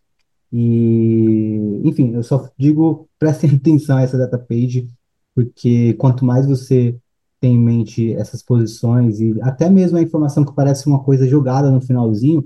[0.53, 4.87] E, enfim, eu só digo, prestem atenção a essa data page,
[5.35, 6.97] porque quanto mais você
[7.45, 11.71] tem em mente essas posições e até mesmo a informação que parece uma coisa jogada
[11.71, 12.43] no finalzinho,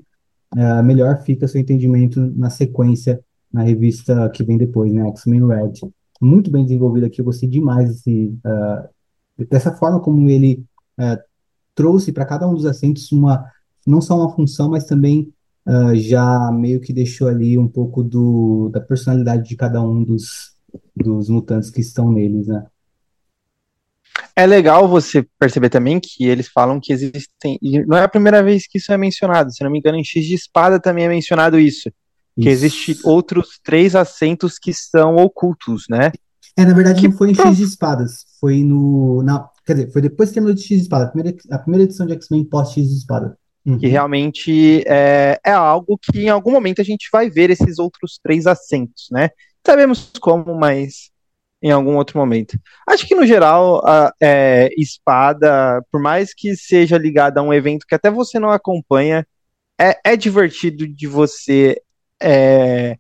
[0.57, 3.21] é, melhor fica seu entendimento na sequência,
[3.53, 5.73] na revista que vem depois, né, X-Men Red.
[6.21, 10.65] Muito bem desenvolvido aqui, eu gostei demais desse, uh, dessa forma como ele
[10.99, 11.23] uh,
[11.77, 13.45] trouxe para cada um dos assentos uma,
[13.87, 15.33] não só uma função, mas também
[15.65, 20.57] uh, já meio que deixou ali um pouco do, da personalidade de cada um dos,
[20.97, 22.67] dos mutantes que estão neles, né.
[24.35, 27.59] É legal você perceber também que eles falam que existem.
[27.87, 30.25] Não é a primeira vez que isso é mencionado, se não me engano, em X
[30.25, 31.91] de Espada também é mencionado isso.
[32.41, 36.13] Que existem outros três assentos que são ocultos, né?
[36.57, 38.25] É, na verdade, que não foi em X de Espadas.
[38.41, 39.23] Foi no.
[39.25, 41.05] Na, quer dizer, foi depois que terminou de X de Espada.
[41.05, 43.37] A primeira, a primeira edição de X-Men pós-X de Espada.
[43.67, 43.79] Uhum.
[43.79, 48.19] Que realmente é, é algo que em algum momento a gente vai ver esses outros
[48.23, 49.31] três assentos, né?
[49.67, 51.11] Sabemos como, mas
[51.63, 52.59] em algum outro momento.
[52.89, 57.87] Acho que no geral, a é, espada, por mais que seja ligada a um evento
[57.87, 59.27] que até você não acompanha,
[59.81, 61.81] é, é divertido de você
[62.23, 62.97] é,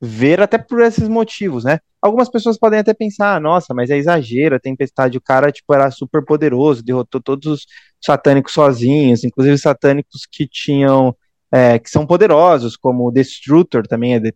[0.00, 1.78] ver até por esses motivos, né?
[2.00, 5.72] Algumas pessoas podem até pensar, ah, nossa, mas é exagero, a tempestade, o cara, tipo,
[5.72, 7.66] era super poderoso, derrotou todos os
[8.04, 11.16] satânicos sozinhos, inclusive satânicos que tinham,
[11.52, 14.34] é, que são poderosos, como o Destructor também é de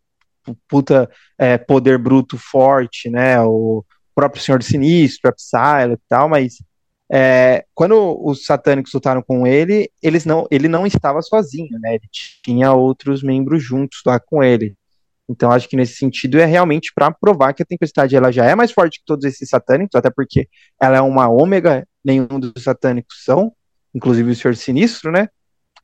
[0.68, 3.40] puta é, poder bruto forte, né?
[3.40, 6.54] O próprio Senhor Sinistro, a Psylocke e tal, mas
[7.12, 11.94] é, quando os satânicos lutaram com ele, eles não, ele não estava sozinho, né?
[11.94, 12.08] Ele
[12.42, 14.74] tinha outros membros juntos lá com ele.
[15.28, 18.54] Então acho que nesse sentido é realmente para provar que a tempestade ela já é
[18.54, 20.48] mais forte que todos esses satânicos, até porque
[20.80, 23.52] ela é uma ômega, nenhum dos satânicos são,
[23.94, 25.28] inclusive o Senhor Sinistro, né?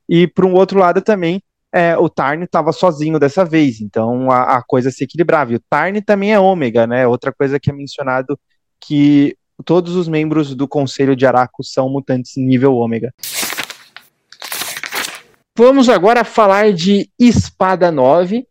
[0.08, 4.58] E por um outro lado também é, o Tarn estava sozinho dessa vez, então a,
[4.58, 5.52] a, coisa se equilibrava.
[5.52, 7.06] E o Tarn também é ômega, né?
[7.06, 8.38] Outra coisa que é mencionado
[8.78, 13.14] que todos os membros do Conselho de Araco são mutantes nível ômega.
[15.56, 18.46] Vamos agora falar de Espada 9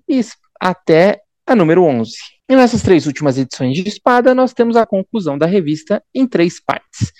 [0.59, 2.13] até a número 11.
[2.49, 6.63] E nessas três últimas edições de Espada, nós temos a conclusão da revista em três
[6.63, 7.11] partes.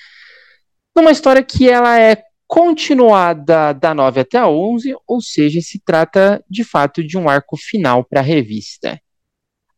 [0.96, 6.44] Numa história que ela é continuada da 9 até a 11, ou seja, se trata
[6.50, 9.00] de fato de um arco final para a revista.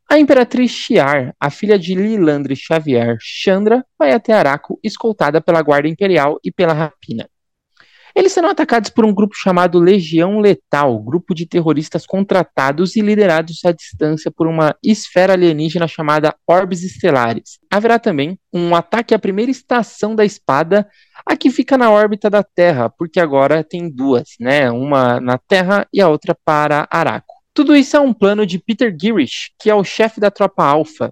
[0.09, 5.87] A Imperatriz Shiar, a filha de Lilandre Xavier Chandra, vai até Araco escoltada pela Guarda
[5.87, 7.29] Imperial e pela Rapina.
[8.15, 13.65] Eles serão atacados por um grupo chamado Legião Letal, grupo de terroristas contratados e liderados
[13.65, 17.57] à distância por uma esfera alienígena chamada Orbes Estelares.
[17.71, 20.87] Haverá também um ataque à primeira estação da espada,
[21.25, 24.69] a que fica na órbita da Terra, porque agora tem duas, né?
[24.69, 27.33] Uma na Terra e a outra para Araco.
[27.51, 31.11] Tudo isso é um plano de Peter Girish, que é o chefe da tropa Alpha,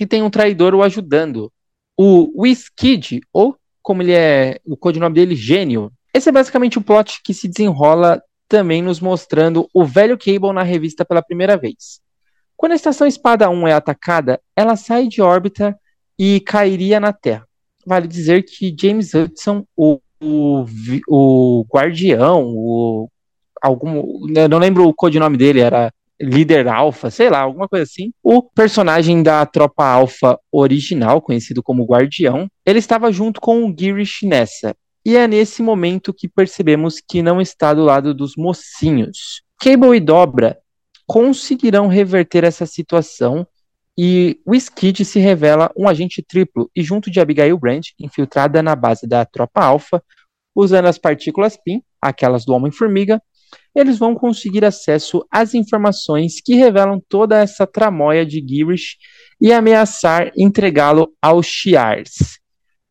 [0.00, 1.52] e tem um traidor o ajudando,
[1.94, 7.20] o Whiskid, ou como ele é, o codinome dele, Gênio, esse é basicamente o plot
[7.22, 12.00] que se desenrola também nos mostrando o velho Cable na revista pela primeira vez.
[12.56, 15.78] Quando a estação Espada 1 é atacada, ela sai de órbita
[16.18, 17.46] e cairia na Terra.
[17.86, 20.64] Vale dizer que James Hudson, o, o,
[21.08, 23.08] o guardião, o,
[23.62, 28.12] algum, não lembro o codinome dele, era líder alfa, sei lá, alguma coisa assim.
[28.22, 34.22] O personagem da tropa alfa original, conhecido como Guardião, ele estava junto com o Girish
[34.24, 34.74] nessa.
[35.04, 39.42] E é nesse momento que percebemos que não está do lado dos mocinhos.
[39.58, 40.58] Cable e Dobra
[41.06, 43.46] conseguirão reverter essa situação
[43.96, 48.76] e o Skid se revela um agente triplo e junto de Abigail Brand, infiltrada na
[48.76, 50.02] base da tropa alfa,
[50.54, 53.20] usando as partículas PIN, aquelas do Homem-Formiga,
[53.74, 58.96] eles vão conseguir acesso às informações que revelam toda essa tramóia de Girish
[59.40, 62.38] e ameaçar entregá-lo aos Shiars.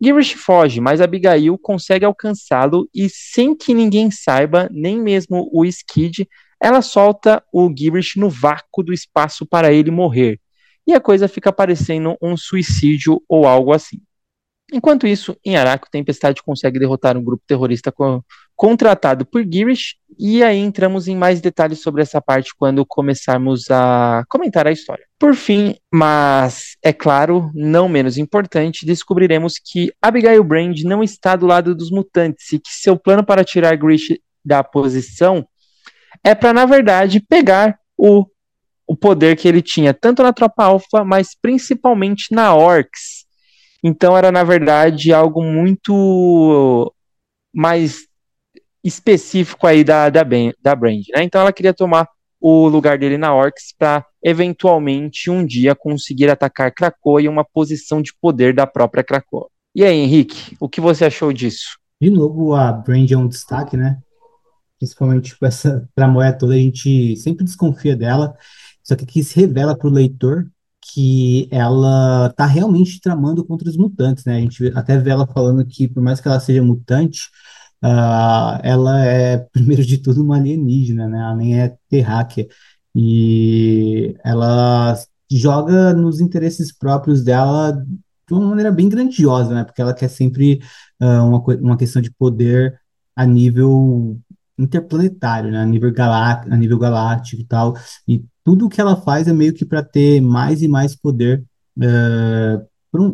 [0.01, 6.27] Girish foge, mas Abigail consegue alcançá-lo e, sem que ninguém saiba, nem mesmo o Skid,
[6.61, 10.39] ela solta o Girish no vácuo do espaço para ele morrer.
[10.85, 13.99] E a coisa fica parecendo um suicídio ou algo assim.
[14.71, 18.23] Enquanto isso, em Araco, Tempestade consegue derrotar um grupo terrorista co
[18.55, 24.25] contratado por Girish, e aí entramos em mais detalhes sobre essa parte quando começarmos a
[24.27, 25.06] comentar a história.
[25.19, 31.47] Por fim, mas é claro, não menos importante, descobriremos que Abigail Brand não está do
[31.47, 35.47] lado dos mutantes e que seu plano para tirar Girish da posição
[36.23, 38.25] é para, na verdade, pegar o,
[38.85, 43.27] o poder que ele tinha tanto na Tropa Alpha, mas principalmente na Orcs
[43.83, 46.93] então era, na verdade, algo muito
[47.53, 48.07] mais
[48.83, 51.03] específico aí da, da, ben, da Brand.
[51.13, 51.23] Né?
[51.23, 52.07] Então ela queria tomar
[52.39, 58.01] o lugar dele na Orcs para eventualmente um dia conseguir atacar Krakoa em uma posição
[58.01, 59.47] de poder da própria Krakoa.
[59.75, 61.77] E aí, Henrique, o que você achou disso?
[61.99, 63.97] De novo, a Brand é um destaque, né?
[64.77, 68.35] Principalmente com essa tramóia toda, a gente sempre desconfia dela,
[68.83, 70.47] só que aqui se revela para o leitor
[70.93, 74.37] que ela tá realmente tramando contra os mutantes, né?
[74.37, 77.29] A gente até vê ela falando que, por mais que ela seja mutante,
[77.83, 81.19] uh, ela é, primeiro de tudo, uma alienígena, né?
[81.19, 82.47] Ela nem é terráquea.
[82.95, 84.95] E ela
[85.31, 87.71] joga nos interesses próprios dela
[88.27, 89.63] de uma maneira bem grandiosa, né?
[89.63, 90.61] Porque ela quer sempre
[91.01, 92.79] uh, uma, uma questão de poder
[93.15, 94.19] a nível
[94.57, 95.59] interplanetário, né?
[95.59, 97.75] A nível, a nível galáctico e tal.
[98.07, 101.43] E tudo que ela faz é meio que para ter mais e mais poder
[101.77, 102.61] uh, eh,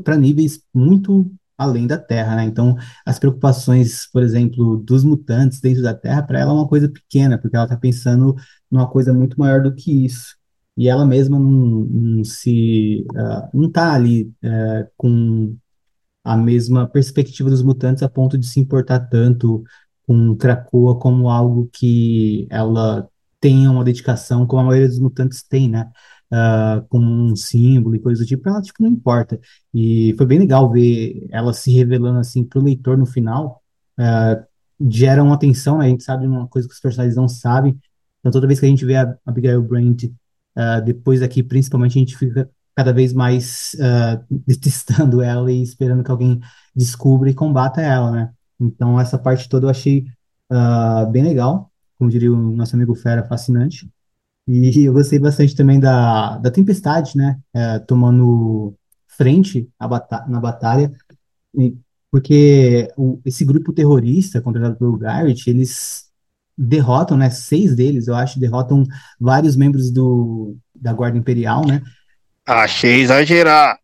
[0.03, 2.45] para níveis muito além da Terra, né?
[2.45, 6.89] Então, as preocupações, por exemplo, dos mutantes dentro da Terra, para ela é uma coisa
[6.89, 8.35] pequena, porque ela está pensando
[8.69, 10.35] numa coisa muito maior do que isso.
[10.77, 15.55] e ela mesma não, não se uh, não tá ali uh, com
[16.23, 19.63] a mesma perspectiva dos mutantes a ponto de se importar tanto
[20.07, 23.07] com Krakoa como algo que ela
[23.39, 25.89] tenha uma dedicação, como a maioria dos mutantes tem, né?
[26.33, 29.39] Uh, um símbolo e coisa do tipo, ela tipo, não importa.
[29.71, 33.61] E foi bem legal ver ela se revelando assim pro leitor no final.
[33.99, 34.43] Uh,
[34.89, 35.85] gera uma atenção, né?
[35.85, 37.77] A gente sabe uma coisa que os personagens não sabem.
[38.19, 40.07] Então toda vez que a gente vê a Abigail Brandt
[40.57, 46.03] uh, depois aqui, principalmente, a gente fica cada vez mais uh, detestando ela e esperando
[46.03, 46.39] que alguém
[46.75, 48.33] descubra e combata ela, né?
[48.59, 50.05] Então, essa parte toda eu achei
[51.11, 53.89] bem legal, como diria o nosso amigo Fera, fascinante.
[54.47, 57.39] E eu gostei bastante também da, da Tempestade, né?
[57.55, 58.75] Uh, tomando
[59.07, 60.91] frente bata na batalha,
[62.11, 66.05] porque o, esse grupo terrorista, contratado pelo Garrett, eles
[66.57, 67.29] derrotam, né?
[67.29, 68.83] Seis deles, eu acho, derrotam
[69.19, 71.81] vários membros do, da Guarda Imperial, né?
[72.45, 73.79] Achei exagerado.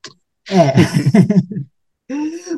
[0.50, 0.74] É.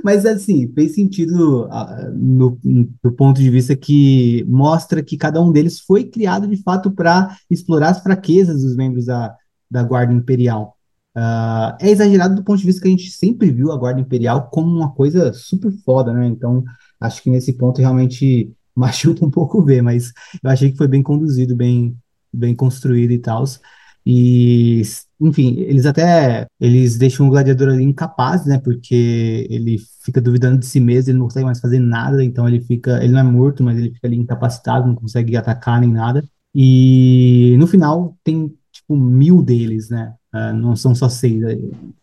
[0.04, 2.58] Mas assim, fez sentido uh, no,
[3.04, 7.36] do ponto de vista que mostra que cada um deles foi criado de fato para
[7.50, 9.36] explorar as fraquezas dos membros da,
[9.70, 10.78] da Guarda Imperial.
[11.16, 14.50] Uh, é exagerado do ponto de vista que a gente sempre viu a Guarda Imperial
[14.50, 16.26] como uma coisa super foda, né?
[16.28, 16.64] Então,
[17.00, 21.04] acho que nesse ponto realmente machuca um pouco ver, mas eu achei que foi bem
[21.04, 21.96] conduzido, bem,
[22.34, 23.44] bem construído e tal.
[24.06, 24.82] E,
[25.22, 28.60] enfim, eles até eles deixam o gladiador ali incapaz, né?
[28.60, 32.60] Porque ele fica duvidando de si mesmo, ele não consegue mais fazer nada, então ele
[32.60, 36.24] fica, ele não é morto, mas ele fica ali incapacitado, não consegue atacar nem nada.
[36.56, 40.14] E no final tem tipo mil deles, né?
[40.34, 41.44] Uh, não são só seis.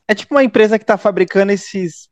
[0.07, 2.09] É tipo uma empresa que está fabricando esses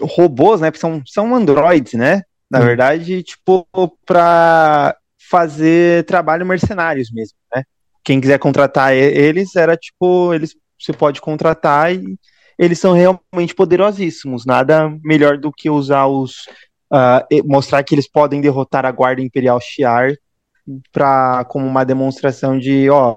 [0.00, 0.72] robôs, né?
[0.74, 2.22] São, são androids, né?
[2.50, 2.66] Na Sim.
[2.66, 3.66] verdade, tipo,
[4.04, 4.96] para
[5.30, 7.62] fazer trabalho mercenários mesmo, né?
[8.04, 12.18] Quem quiser contratar eles, era tipo, eles você pode contratar e
[12.58, 14.44] eles são realmente poderosíssimos.
[14.44, 16.46] Nada melhor do que usar os.
[16.92, 20.12] Uh, mostrar que eles podem derrotar a Guarda Imperial Shiar
[20.92, 23.16] pra, como uma demonstração de, ó,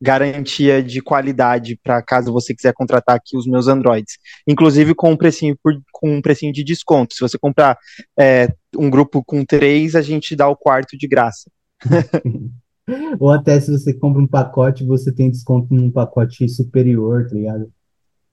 [0.00, 4.18] garantia de qualidade para caso você quiser contratar aqui os meus androids.
[4.46, 7.14] Inclusive com um precinho, por, com um precinho de desconto.
[7.14, 7.76] Se você comprar
[8.18, 11.50] é, um grupo com três, a gente dá o quarto de graça.
[13.20, 17.70] Ou até se você compra um pacote, você tem desconto num pacote superior, tá ligado?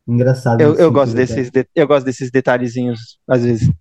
[0.08, 0.62] Engraçado.
[0.62, 3.72] Eu, eu gosto desses, de, eu gosto desses detalhezinhos, às vezes.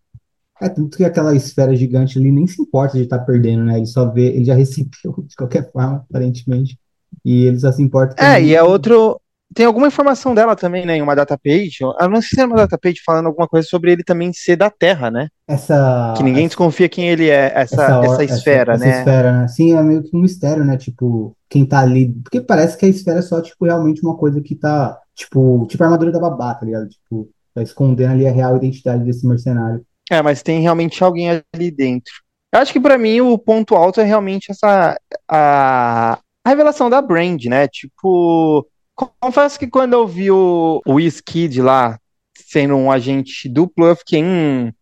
[0.60, 3.76] É, tanto que aquela esfera gigante ali nem se importa de estar tá perdendo, né?
[3.76, 6.78] Ele só vê, ele já recebeu de qualquer forma, aparentemente.
[7.24, 8.16] E ele só se importa.
[8.18, 9.20] É, e é outro,
[9.54, 11.78] tem alguma informação dela também, né, em uma data page.
[11.80, 14.56] Eu não sei se é uma data page falando alguma coisa sobre ele também ser
[14.56, 15.28] da Terra, né?
[15.46, 16.14] Essa.
[16.16, 18.90] Que ninguém essa, desconfia quem ele é, essa, essa, essa esfera, essa, né?
[18.90, 19.48] Essa esfera, né?
[19.48, 20.76] Sim, é meio que um mistério, né?
[20.76, 22.12] Tipo, quem tá ali.
[22.22, 24.98] Porque parece que a esfera é só, tipo, realmente uma coisa que tá.
[25.14, 26.88] Tipo, tipo a armadura da babá, tá ligado?
[26.88, 29.84] Tipo, tá escondendo ali a real identidade desse mercenário.
[30.10, 32.12] É, mas tem realmente alguém ali dentro.
[32.52, 34.98] Eu acho que para mim o ponto alto é realmente essa.
[35.28, 37.68] A, a revelação da Brand, né?
[37.68, 41.98] Tipo Confesso que quando eu vi o, o Skid lá
[42.36, 44.22] sendo um agente duplo, eu fiquei.
[44.22, 44.72] Hum,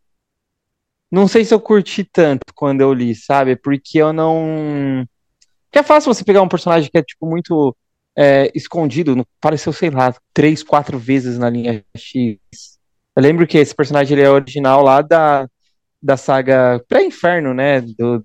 [1.11, 3.57] não sei se eu curti tanto quando eu li, sabe?
[3.57, 5.07] Porque eu não.
[5.73, 7.75] É fácil você pegar um personagem que é, tipo, muito
[8.17, 12.39] é, escondido, apareceu, sei lá, três, quatro vezes na linha X.
[13.17, 15.49] Eu lembro que esse personagem ele é original lá da,
[16.03, 17.81] da saga Pré-Inferno, né?
[17.81, 18.25] Do,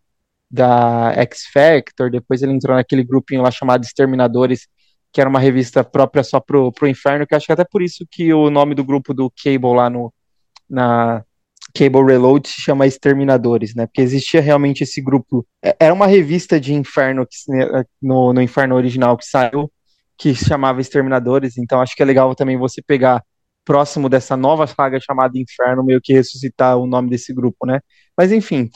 [0.50, 4.68] da X-Factor, depois ele entrou naquele grupinho lá chamado Exterminadores,
[5.12, 8.06] que era uma revista própria só pro, pro inferno, que acho que até por isso
[8.10, 10.14] que o nome do grupo do Cable lá no,
[10.70, 11.24] na
[11.76, 13.86] Cable Reload se chama Exterminadores, né?
[13.86, 15.46] Porque existia realmente esse grupo.
[15.64, 17.38] É, era uma revista de inferno que,
[18.02, 19.72] no, no inferno original que saiu,
[20.18, 23.24] que se chamava Exterminadores, então acho que é legal também você pegar
[23.68, 27.82] próximo dessa nova saga chamada Inferno, meio que ressuscitar o nome desse grupo, né?
[28.18, 28.70] Mas enfim,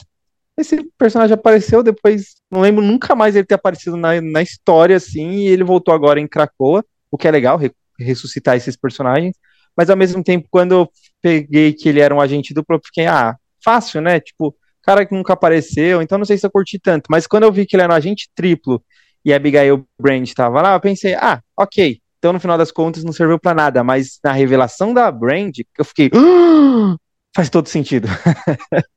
[0.56, 5.30] esse personagem apareceu depois, não lembro nunca mais ele ter aparecido na, na história, assim,
[5.30, 9.34] e ele voltou agora em Krakoa, o que é legal, re, ressuscitar esses personagens,
[9.76, 10.90] mas ao mesmo tempo, quando eu
[11.20, 13.34] peguei que ele era um agente duplo, eu fiquei, ah,
[13.64, 17.26] fácil, né, tipo, cara que nunca apareceu, então não sei se eu curti tanto, mas
[17.26, 18.82] quando eu vi que ele era um agente triplo,
[19.24, 23.04] e a Abigail Brand estava lá, eu pensei, ah, ok, então no final das contas
[23.04, 26.96] não serviu para nada, mas na revelação da Brand, eu fiquei, ah,
[27.34, 28.08] faz todo sentido.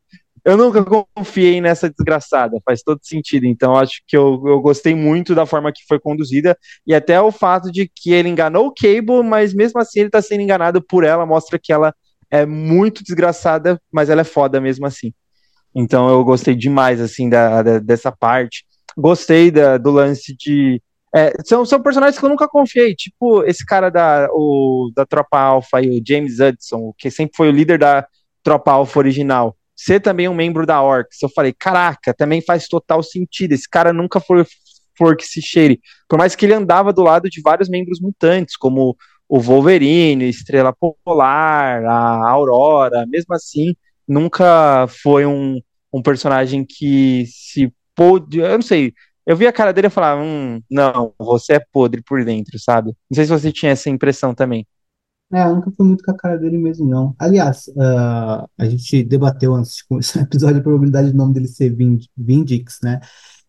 [0.46, 3.48] eu nunca confiei nessa desgraçada, faz todo sentido.
[3.48, 7.32] Então, acho que eu, eu gostei muito da forma que foi conduzida e até o
[7.32, 11.04] fato de que ele enganou o Cable, mas mesmo assim ele tá sendo enganado por
[11.04, 11.94] ela, mostra que ela
[12.30, 15.12] é muito desgraçada, mas ela é foda mesmo assim.
[15.74, 18.64] Então, eu gostei demais, assim, da, da dessa parte.
[18.96, 20.80] Gostei da, do lance de.
[21.14, 25.40] É, são, são personagens que eu nunca confiei, tipo esse cara da, o, da Tropa
[25.40, 28.06] Alpha e o James Hudson, que sempre foi o líder da
[28.44, 29.56] Tropa Alpha original.
[29.76, 31.22] Ser também um membro da Orcs.
[31.22, 33.54] Eu falei, caraca, também faz total sentido.
[33.54, 34.46] Esse cara nunca foi
[34.98, 35.80] for que se cheire.
[36.08, 38.96] Por mais que ele andava do lado de vários membros mutantes, como
[39.28, 40.74] o Wolverine, Estrela
[41.04, 43.76] Polar, a Aurora, mesmo assim,
[44.08, 45.60] nunca foi um,
[45.92, 48.40] um personagem que se pôde.
[48.40, 48.94] Eu não sei.
[49.26, 52.94] Eu vi a cara dele e falava, hum, não, você é podre por dentro, sabe?
[53.10, 54.68] Não sei se você tinha essa impressão também.
[55.34, 57.16] É, eu nunca fui muito com a cara dele mesmo, não.
[57.18, 61.48] Aliás, uh, a gente debateu antes de começar o episódio a probabilidade do nome dele
[61.48, 63.02] ser Vind Vindix, né?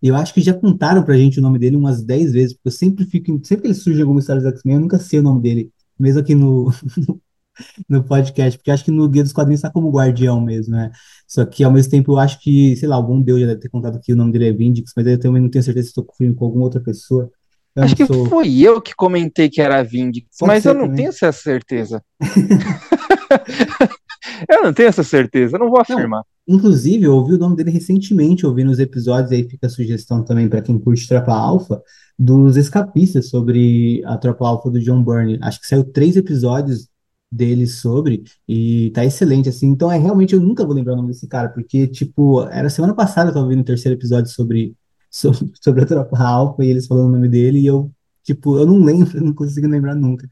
[0.02, 2.68] E eu acho que já contaram pra gente o nome dele umas 10 vezes, porque
[2.68, 3.40] eu sempre fico.
[3.44, 5.72] Sempre que ele surge em alguma história dos X-Men, eu nunca sei o nome dele.
[5.98, 6.70] Mesmo aqui no,
[7.88, 10.90] no podcast, porque acho que no Guia dos Quadrinhos está como Guardião mesmo, né?
[11.26, 13.68] Só que ao mesmo tempo eu acho que, sei lá, algum deus já deve ter
[13.70, 16.04] contado que o nome dele é Vindix, mas eu também não tenho certeza se estou
[16.04, 17.30] confundindo com alguma outra pessoa.
[17.76, 20.96] Eu acho que foi eu que comentei que era Pode mas eu não também.
[20.96, 22.02] tenho essa certeza.
[24.48, 26.22] eu não tenho essa certeza, não vou afirmar.
[26.46, 30.24] Não, inclusive, eu ouvi o nome dele recentemente, ouvindo os episódios, aí fica a sugestão
[30.24, 31.82] também para quem curte Tropa Alpha,
[32.18, 35.38] dos escapistas sobre a Tropa Alpha do John Byrne.
[35.42, 36.88] Acho que saiu três episódios
[37.30, 39.66] dele sobre, e tá excelente, assim.
[39.66, 42.94] Então, é realmente, eu nunca vou lembrar o nome desse cara, porque, tipo, era semana
[42.94, 44.74] passada eu tava vendo o terceiro episódio sobre,
[45.16, 47.90] sobre, sobre a Tropa Alpha e eles falando o nome dele, e eu,
[48.22, 50.28] tipo, eu não lembro, não consigo lembrar nunca.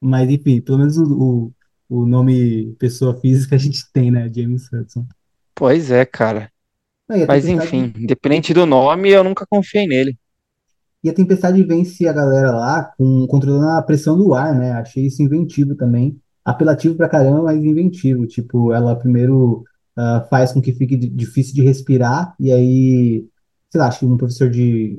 [0.00, 1.52] Mas, enfim, pelo menos o,
[1.88, 4.30] o, o nome pessoa física a gente tem, né?
[4.34, 5.06] James Hudson.
[5.54, 6.50] Pois é, cara.
[7.28, 10.18] Mas, enfim, independente do nome, eu nunca confiei nele.
[11.02, 14.72] E a Tempestade vence a galera lá com, controlando a pressão do ar, né?
[14.72, 18.26] Achei isso inventivo também apelativo pra caramba, mas inventivo.
[18.26, 19.64] Tipo, ela primeiro
[19.96, 23.24] uh, faz com que fique difícil de respirar, e aí,
[23.76, 24.98] sei lá, acho que um professor de,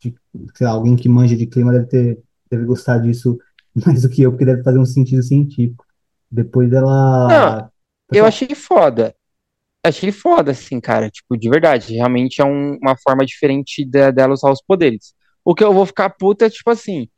[0.00, 0.14] de,
[0.54, 2.18] sei lá, alguém que manja de clima deve ter,
[2.50, 3.38] deve gostar disso
[3.84, 5.84] mais do que eu, porque deve fazer um sentido científico.
[6.30, 7.28] Depois dela.
[7.28, 7.70] Não,
[8.12, 9.14] eu achei foda.
[9.84, 11.10] Achei foda, assim, cara.
[11.10, 11.94] Tipo, de verdade.
[11.94, 15.14] Realmente é um, uma forma diferente de, dela usar os poderes.
[15.44, 17.08] O que eu vou ficar puta é, tipo assim,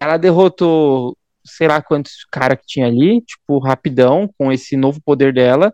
[0.00, 5.32] ela derrotou sei lá quantos caras que tinha ali, tipo, rapidão, com esse novo poder
[5.32, 5.72] dela,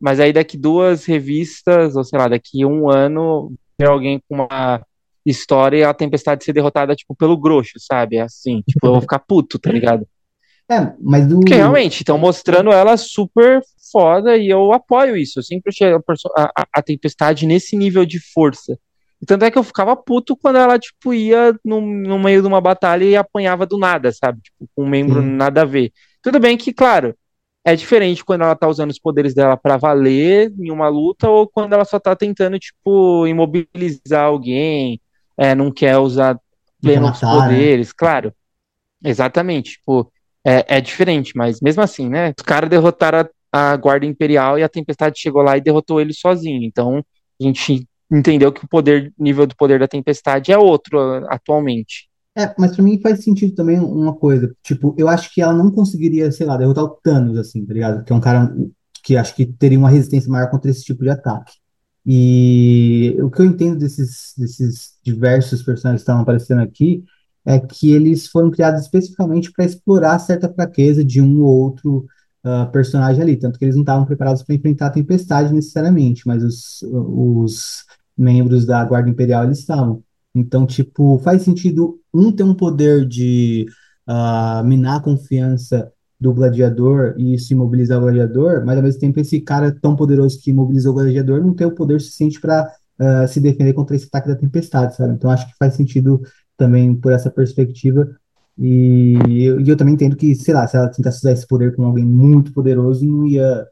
[0.00, 4.80] mas aí daqui duas revistas, ou sei lá, daqui um ano, ter alguém com uma
[5.26, 8.18] história e a tempestade ser derrotada, tipo, pelo grosso, sabe?
[8.18, 10.06] Assim, tipo, eu vou ficar puto, tá ligado?
[10.70, 11.40] É, mas do...
[11.40, 13.60] Porque realmente, estão mostrando ela super
[13.90, 15.40] foda e eu apoio isso.
[15.40, 15.98] Eu sempre achei a,
[16.56, 18.78] a, a tempestade nesse nível de força.
[19.20, 22.48] E tanto é que eu ficava puto quando ela, tipo, ia no, no meio de
[22.48, 24.40] uma batalha e apanhava do nada, sabe?
[24.42, 25.28] Tipo, com um membro Sim.
[25.28, 25.92] nada a ver.
[26.22, 27.14] Tudo bem que, claro,
[27.64, 31.46] é diferente quando ela tá usando os poderes dela para valer em uma luta ou
[31.46, 35.00] quando ela só tá tentando, tipo, imobilizar alguém,
[35.36, 36.38] é, não quer usar
[36.80, 37.28] plenos né?
[37.28, 37.94] poderes, né?
[37.96, 38.34] claro.
[39.04, 40.12] Exatamente, tipo,
[40.44, 42.32] é, é, diferente, mas mesmo assim, né?
[42.36, 46.12] Os caras derrotaram a, a Guarda Imperial e a Tempestade chegou lá e derrotou ele
[46.12, 46.62] sozinho.
[46.62, 47.04] Então,
[47.40, 50.98] a gente entendeu que o poder, nível do poder da tempestade é outro
[51.28, 52.08] atualmente.
[52.36, 54.54] É, mas pra mim faz sentido também uma coisa.
[54.62, 58.04] Tipo, eu acho que ela não conseguiria, sei lá, derrotar o Thanos, assim, tá ligado?
[58.04, 58.54] Que é um cara
[59.02, 61.52] que acho que teria uma resistência maior contra esse tipo de ataque.
[62.06, 67.04] E o que eu entendo desses, desses diversos personagens que estão aparecendo aqui
[67.44, 72.06] é que eles foram criados especificamente para explorar certa fraqueza de um ou outro
[72.44, 73.36] uh, personagem ali.
[73.36, 77.84] Tanto que eles não estavam preparados para enfrentar a tempestade necessariamente, mas os, os
[78.16, 80.02] membros da Guarda Imperial eles estavam.
[80.34, 83.66] Então, tipo, faz sentido um ter um poder de
[84.08, 89.18] uh, minar a confiança do gladiador e isso imobilizar o gladiador, mas ao mesmo tempo
[89.20, 92.64] esse cara tão poderoso que imobilizou o gladiador não tem o poder suficiente para
[93.00, 95.14] uh, ah, se defender contra esse ataque da tempestade, sabe?
[95.14, 96.22] Então acho que faz sentido
[96.56, 98.08] também por essa perspectiva.
[98.58, 101.74] E eu, e eu também entendo que, sei lá, se ela tentasse usar esse poder
[101.74, 103.66] com alguém muito poderoso, não ia,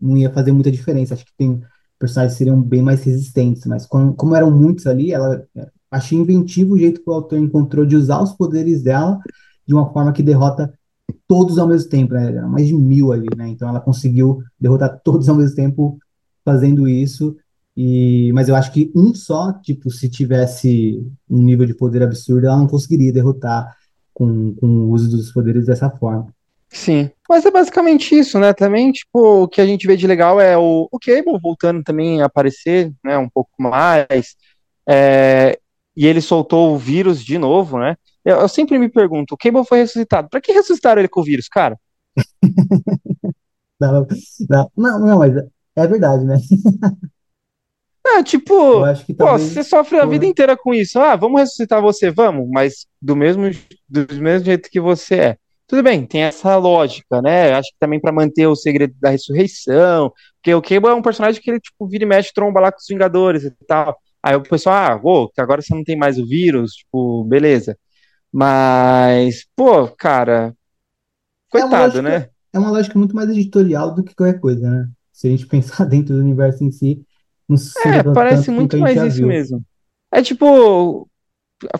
[0.00, 1.14] não ia fazer muita diferença.
[1.14, 1.60] Acho que tem
[1.98, 5.46] personagens seriam bem mais resistentes, mas como, como eram muitos ali, ela
[5.96, 9.18] achei inventivo o jeito que o autor encontrou de usar os poderes dela
[9.66, 10.72] de uma forma que derrota
[11.26, 12.28] todos ao mesmo tempo, né?
[12.28, 13.48] Eram mais de mil ali, né?
[13.48, 15.98] Então ela conseguiu derrotar todos ao mesmo tempo
[16.44, 17.36] fazendo isso.
[17.76, 22.46] E, mas eu acho que um só, tipo, se tivesse um nível de poder absurdo,
[22.46, 23.76] ela não conseguiria derrotar
[24.14, 26.34] com, com o uso dos poderes dessa forma.
[26.70, 28.52] Sim, mas é basicamente isso, né?
[28.52, 32.22] Também, tipo, o que a gente vê de legal é o, o Cable voltando também
[32.22, 33.18] a aparecer, né?
[33.18, 34.36] Um pouco mais.
[34.88, 35.58] É,
[35.96, 37.96] e ele soltou o vírus de novo, né?
[38.24, 40.28] Eu, eu sempre me pergunto, o Cable foi ressuscitado.
[40.28, 41.78] Pra que ressuscitaram ele com o vírus, cara?
[43.80, 44.06] não,
[44.76, 45.34] não, não, mas
[45.76, 46.36] é verdade, né?
[48.06, 48.82] Ah, tipo,
[49.16, 50.98] pô, você sofre a vida inteira com isso.
[50.98, 53.50] Ah, vamos ressuscitar você, vamos, mas do mesmo,
[53.88, 55.36] do mesmo jeito que você é.
[55.66, 57.52] Tudo bem, tem essa lógica, né?
[57.52, 61.42] Acho que também para manter o segredo da ressurreição, porque o Cable é um personagem
[61.42, 63.96] que ele, tipo, vira e mexe, tromba lá com os Vingadores e tal.
[64.26, 67.78] Aí o pessoal, ah, que agora você não tem mais o vírus, tipo, beleza.
[68.32, 70.54] Mas, pô, cara,
[71.54, 72.30] É coitado, lógica, né?
[72.52, 74.90] é uma lógica muito mais editorial do que qualquer coisa, né?
[75.12, 77.04] Se a gente pensar dentro do universo em si,
[77.48, 79.28] não se É, parece muito mais isso viu.
[79.28, 79.64] mesmo.
[80.12, 81.08] É tipo,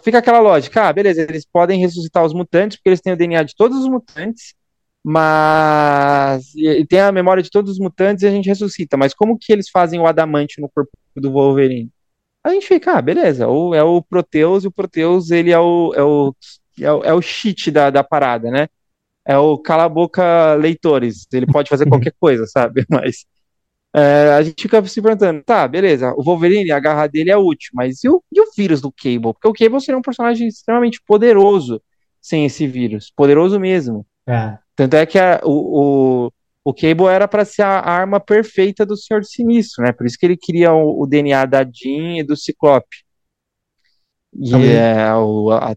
[0.03, 3.43] fica aquela lógica, ah, beleza, eles podem ressuscitar os mutantes porque eles têm o DNA
[3.45, 4.55] de todos os mutantes,
[5.05, 9.39] mas e tem a memória de todos os mutantes e a gente ressuscita, mas como
[9.39, 11.91] que eles fazem o adamante no corpo do Wolverine?
[12.47, 15.93] A gente fica, ah, beleza, ou é o Proteus e o Proteus ele é o
[15.95, 16.35] é o
[16.81, 18.69] é o, é o cheat da, da parada, né?
[19.27, 22.87] É o cala a boca leitores, ele pode fazer qualquer coisa, sabe?
[22.91, 23.27] Mas
[23.95, 27.71] é, a gente fica se perguntando, tá, beleza, o Wolverine, a garra dele é útil,
[27.75, 29.33] mas e o, e o vírus do Cable?
[29.35, 31.83] Porque o Cable seria um personagem extremamente poderoso
[32.21, 34.07] sem esse vírus, poderoso mesmo.
[34.29, 36.33] É, Tanto é que a- o, o,
[36.67, 39.93] o Cable era para ser a arma perfeita do Senhor Sinistro, né?
[39.93, 42.99] Por isso que ele queria o, o DNA da Jean e do Ciclope.
[44.33, 45.75] E talvez, é, o, a-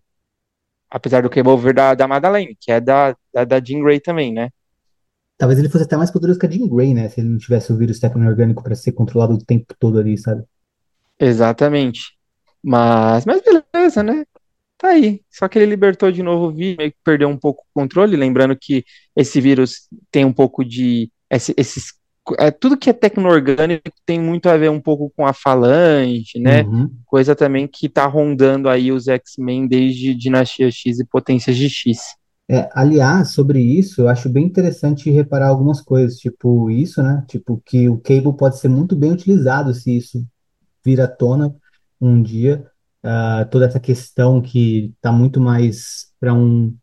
[0.89, 4.33] apesar do Cable vir da, da Madeleine, que é da, da, da Jean Grey também,
[4.33, 4.49] né?
[5.39, 7.09] talvez ele fosse até mais poderoso que a Jean Grey, né?
[7.09, 10.43] Se ele não tivesse o vírus tecno-orgânico para ser controlado o tempo todo ali, sabe?
[11.19, 12.17] Exatamente.
[12.63, 14.25] Mas, mas beleza, né?
[14.80, 15.21] Tá aí.
[15.30, 18.15] Só que ele libertou de novo o vírus, meio que perdeu um pouco o controle.
[18.17, 21.11] Lembrando que esse vírus tem um pouco de.
[21.30, 21.93] esse- esses,
[22.39, 26.63] é, tudo que é tecno-orgânico tem muito a ver um pouco com a Falange, né?
[26.63, 26.89] Uhum.
[27.05, 31.99] Coisa também que tá rondando aí os X-Men desde Dinastia X e Potências de X.
[32.51, 37.23] É, aliás, sobre isso, eu acho bem interessante reparar algumas coisas, tipo isso, né?
[37.27, 40.25] Tipo, que o Cable pode ser muito bem utilizado se isso
[40.86, 41.55] vir à tona
[42.01, 42.65] um dia.
[43.03, 46.75] Ah, toda essa questão que está muito mais para um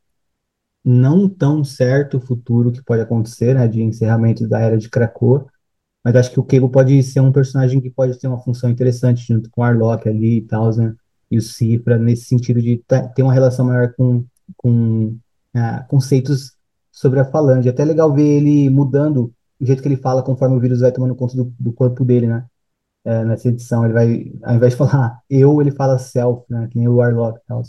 [0.85, 3.67] não tão certo futuro que pode acontecer, né?
[3.69, 5.47] De encerramento da Era de Krakoa.
[6.05, 9.27] Mas acho que o Cable pode ser um personagem que pode ter uma função interessante
[9.27, 10.95] junto com o Arlong ali e tal, né?
[11.31, 14.25] E o Cifra, nesse sentido de ta- ter uma relação maior com,
[14.57, 15.17] com
[15.55, 16.55] ah, conceitos
[16.93, 17.69] sobre a Falange.
[17.69, 20.93] É até legal ver ele mudando o jeito que ele fala conforme o vírus vai
[20.93, 22.47] tomando conta do, do corpo dele, né?
[23.07, 26.67] É, nessa edição, ele vai, ao invés de falar eu, ele fala self, né?
[26.69, 27.63] Que nem o Warlock e tal.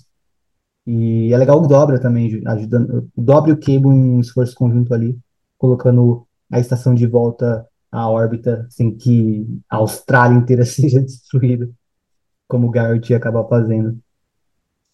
[0.88, 3.08] E é legal o Dobra também, ju- ajudando.
[3.16, 5.16] O Dobra e o Cable em um esforço conjunto ali,
[5.58, 11.70] colocando a estação de volta à órbita sem que a Austrália inteira seja destruída,
[12.48, 14.00] como o Garrett ia acabar fazendo.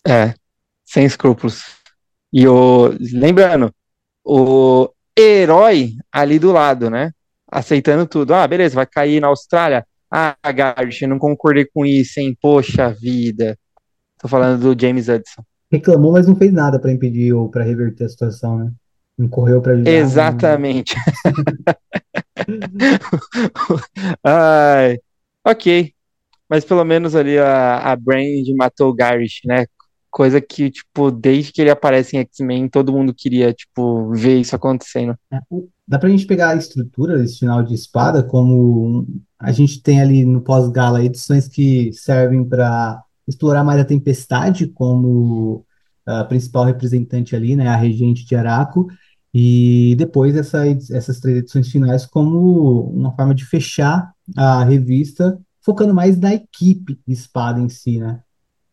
[0.05, 0.33] É,
[0.83, 1.63] sem escrúpulos.
[2.33, 2.89] E o.
[3.13, 3.73] Lembrando,
[4.25, 7.11] o herói ali do lado, né?
[7.49, 8.33] Aceitando tudo.
[8.33, 9.85] Ah, beleza, vai cair na Austrália.
[10.15, 12.37] Ah, Garrett, não concordei com isso, hein?
[12.39, 13.57] Poxa vida.
[14.19, 15.41] Tô falando do James Hudson.
[15.71, 18.71] Reclamou, mas não fez nada para impedir ou para reverter a situação, né?
[19.17, 19.89] Não correu para ajudar.
[19.89, 20.95] Exatamente.
[24.23, 24.99] Ai,
[25.43, 25.91] ok.
[26.47, 29.65] Mas pelo menos ali a, a Brand matou o Garrett, né?
[30.13, 34.55] Coisa que, tipo, desde que ele aparece em X-Men, todo mundo queria, tipo, ver isso
[34.55, 35.17] acontecendo.
[35.31, 35.39] É,
[35.87, 39.07] Dá pra gente pegar a estrutura desse final de espada como
[39.39, 45.65] a gente tem ali no pós-gala edições que servem para explorar mais a Tempestade como
[46.05, 48.87] a principal representante ali, né, a regente de Araco,
[49.33, 55.91] e depois essa, essas três edições finais como uma forma de fechar a revista, focando
[55.91, 58.21] mais na equipe espada em si, né?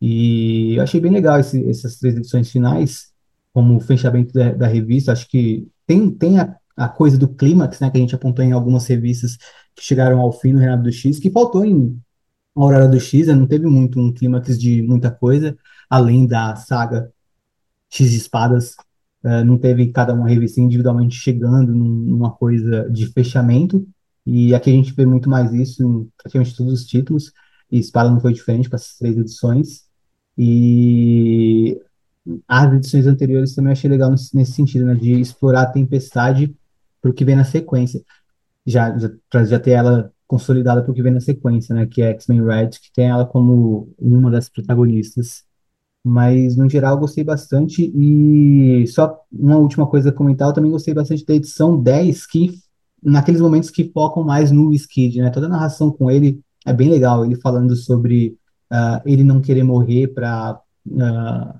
[0.01, 3.11] E eu achei bem legal esse- essas três edições finais,
[3.53, 5.11] como fechamento da, da revista.
[5.11, 8.51] Acho que tem, tem a, a coisa do clímax, né, que a gente apontou em
[8.51, 9.37] algumas revistas
[9.75, 11.99] que chegaram ao fim no Reinado do X, que faltou em
[12.55, 15.57] Aurora do X, né, não teve muito um clímax de muita coisa,
[15.89, 17.11] além da saga
[17.89, 18.75] X de Espadas.
[19.23, 23.87] eh, não teve cada uma revista individualmente chegando num- numa coisa de fechamento.
[24.25, 27.31] E aqui a gente vê muito mais isso em praticamente todos os títulos.
[27.71, 29.83] E Espada não foi diferente para essas três edições.
[30.37, 31.79] E
[32.47, 36.55] as edições anteriores também achei legal nesse, sentido, né, de explorar a tempestade
[37.01, 38.01] para o que vem na sequência.
[38.65, 42.11] Já, já, já ter ela consolidada para o que vem na sequência, né, que é
[42.11, 45.43] X-Men Red, que tem ela como uma das protagonistas.
[46.03, 47.91] Mas, no geral, gostei bastante.
[47.95, 52.59] E só uma última coisa a comentar, eu também gostei bastante da edição 10, que
[53.03, 55.29] naqueles momentos que focam mais no Skid, né?
[55.29, 57.25] Toda a narração com ele é bem legal.
[57.25, 58.37] Ele falando sobre
[58.71, 60.59] ah, ele não querer morrer para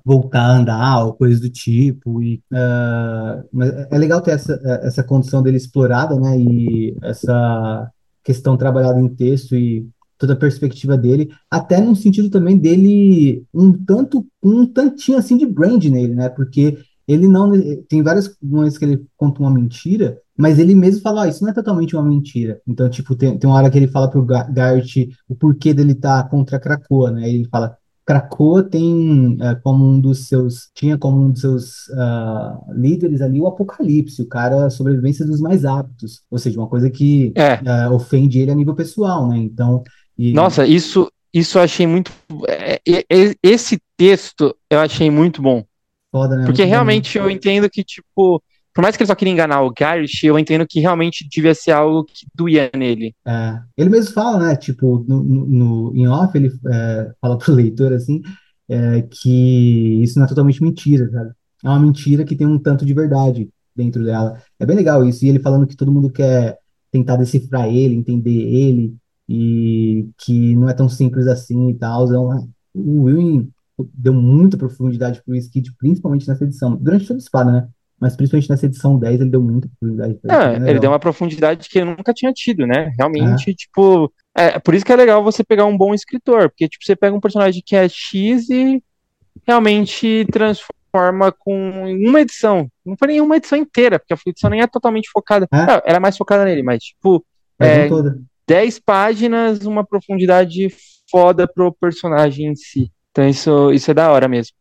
[0.04, 2.22] voltar a andar ou coisas do tipo.
[2.22, 6.38] E, ah, mas é legal ter essa, essa condição dele explorada, né?
[6.38, 7.90] E essa
[8.24, 9.86] questão trabalhada em texto e
[10.16, 15.44] toda a perspectiva dele, até no sentido também dele um tanto, um tantinho assim de
[15.44, 16.28] brand nele, né?
[16.28, 17.52] Porque ele não
[17.88, 21.50] tem várias momentos que ele conta uma mentira, mas ele mesmo fala, ah, isso não
[21.50, 22.60] é totalmente uma mentira.
[22.66, 26.22] Então, tipo, tem, tem uma hora que ele fala pro Garrett o porquê dele tá
[26.24, 27.28] contra a Krakoa, né?
[27.28, 32.72] Ele fala, Krakoa tem uh, como um dos seus tinha como um dos seus uh,
[32.74, 36.90] líderes ali o Apocalipse, o cara a sobrevivência dos mais aptos, ou seja, uma coisa
[36.90, 37.54] que é.
[37.88, 39.38] uh, ofende ele a nível pessoal, né?
[39.38, 39.82] Então,
[40.18, 40.32] e...
[40.32, 42.12] nossa, isso isso eu achei muito
[42.48, 45.64] é, é, é, esse texto eu achei muito bom,
[46.12, 46.44] Foda, né?
[46.44, 47.24] porque muito realmente bom.
[47.24, 48.40] eu entendo que tipo
[48.74, 51.72] por mais que ele só queria enganar o Garrett, eu entendo que realmente devia ser
[51.72, 53.14] algo que doía nele.
[53.26, 54.56] É, ele mesmo fala, né?
[54.56, 58.22] Tipo, no, no, em off, ele é, fala pro leitor assim,
[58.68, 61.32] é, que isso não é totalmente mentira, sabe?
[61.62, 64.40] É uma mentira que tem um tanto de verdade dentro dela.
[64.58, 65.24] É bem legal isso.
[65.24, 66.58] E ele falando que todo mundo quer
[66.90, 68.94] tentar decifrar ele, entender ele,
[69.28, 72.06] e que não é tão simples assim e tal.
[72.06, 73.48] Então, o Will
[73.94, 77.68] deu muita profundidade pro Skid, principalmente nessa edição, durante toda a espada, né?
[78.02, 80.18] mas principalmente nessa edição 10 ele deu muita profundidade.
[80.28, 82.92] É, ele deu uma profundidade que ele nunca tinha tido, né?
[82.98, 83.54] Realmente, é.
[83.54, 86.96] tipo, é por isso que é legal você pegar um bom escritor, porque tipo, você
[86.96, 88.82] pega um personagem que é X e
[89.46, 92.68] realmente transforma com uma edição.
[92.84, 95.46] Não foi nenhuma edição inteira, porque a edição nem é totalmente focada.
[95.52, 95.64] É?
[95.64, 97.24] Não, era mais focada nele, mas tipo,
[97.60, 97.88] é,
[98.48, 100.74] 10 páginas, uma profundidade
[101.08, 102.90] foda pro personagem em si.
[103.12, 104.56] Então isso, isso é da hora mesmo.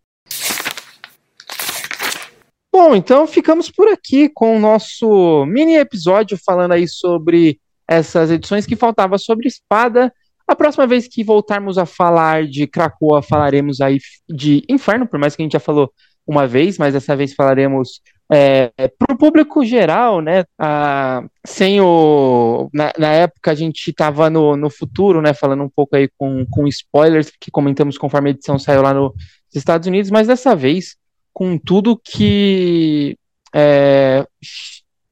[2.72, 8.66] Bom, então ficamos por aqui com o nosso mini episódio falando aí sobre essas edições
[8.66, 10.14] que faltava sobre espada.
[10.48, 14.00] A próxima vez que voltarmos a falar de Krakoa, falaremos aí
[14.30, 15.92] de Inferno, por mais que a gente já falou
[16.28, 18.02] uma vez, mas dessa vez falaremos
[18.34, 20.46] é, para o público geral, né?
[20.58, 22.70] Ah, sem o.
[22.74, 25.34] Na, na, época a gente estava no, no futuro, né?
[25.34, 29.14] Falando um pouco aí com, com spoilers que comentamos conforme a edição saiu lá nos
[29.54, 30.96] Estados Unidos, mas dessa vez
[31.34, 33.18] com tudo que
[33.54, 34.26] é,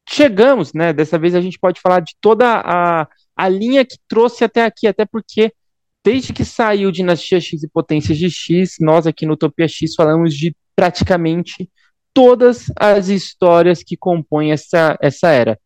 [0.07, 0.93] chegamos, né?
[0.93, 3.05] Dessa vez a gente pode falar de toda a,
[3.35, 5.51] a linha que trouxe até aqui, até porque
[6.05, 10.33] desde que saiu Dinastia X e Potências de X, nós aqui no Utopia X falamos
[10.33, 11.69] de praticamente
[12.13, 15.59] todas as histórias que compõem essa, essa era.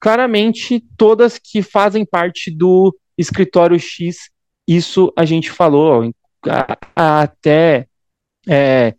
[0.00, 4.30] Claramente, todas que fazem parte do escritório X,
[4.66, 6.12] isso a gente falou
[6.94, 7.86] até
[8.46, 8.94] é,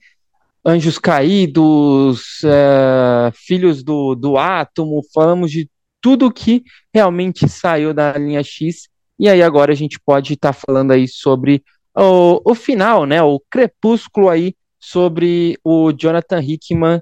[0.66, 5.70] Anjos Caídos, é, Filhos do, do Átomo, falamos de
[6.02, 8.89] tudo que realmente saiu da linha X.
[9.18, 11.64] E aí agora a gente pode estar tá falando aí sobre
[11.95, 13.22] o, o final, né?
[13.22, 17.01] O crepúsculo aí sobre o Jonathan Hickman,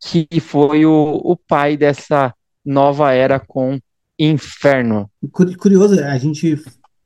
[0.00, 3.78] que foi o, o pai dessa nova era com
[4.18, 5.10] Inferno.
[5.58, 6.62] Curioso, a gente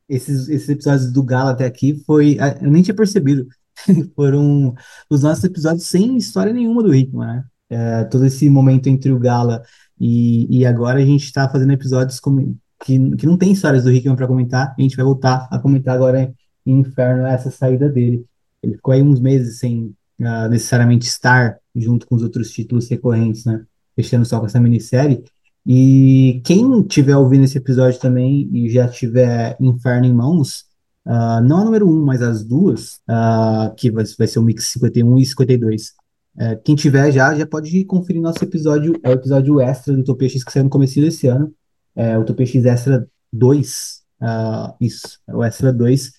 [0.08, 2.36] esses, esses episódios do Gala até aqui foi.
[2.60, 3.46] Eu nem tinha percebido.
[4.14, 4.74] foram
[5.10, 7.44] os nossos episódios sem história nenhuma do Hickman, né?
[7.68, 9.60] É, todo esse momento entre o Gala
[10.00, 13.90] e, e agora a gente está fazendo episódios com, que, que não tem histórias do
[13.90, 14.74] Hickman para comentar.
[14.78, 16.32] A gente vai voltar a comentar agora
[16.64, 18.24] em Inferno essa saída dele.
[18.62, 23.44] Ele ficou aí uns meses sem uh, necessariamente estar junto com os outros títulos recorrentes,
[23.44, 23.64] né?
[23.94, 25.24] Fechando só com essa minissérie.
[25.66, 30.66] E quem tiver ouvindo esse episódio também e já tiver Inferno em mãos,
[31.06, 34.64] Uh, não a número 1, mas as duas, uh, que vai, vai, ser o mix
[34.72, 35.90] 51 e 52.
[35.90, 35.92] Uh,
[36.38, 40.28] é, quem tiver já, já pode conferir nosso episódio, é o episódio extra do Utopia
[40.28, 41.54] X que saiu no começo desse ano,
[41.94, 46.12] é o Utopia X Extra 2, uh, isso, é o Extra 2,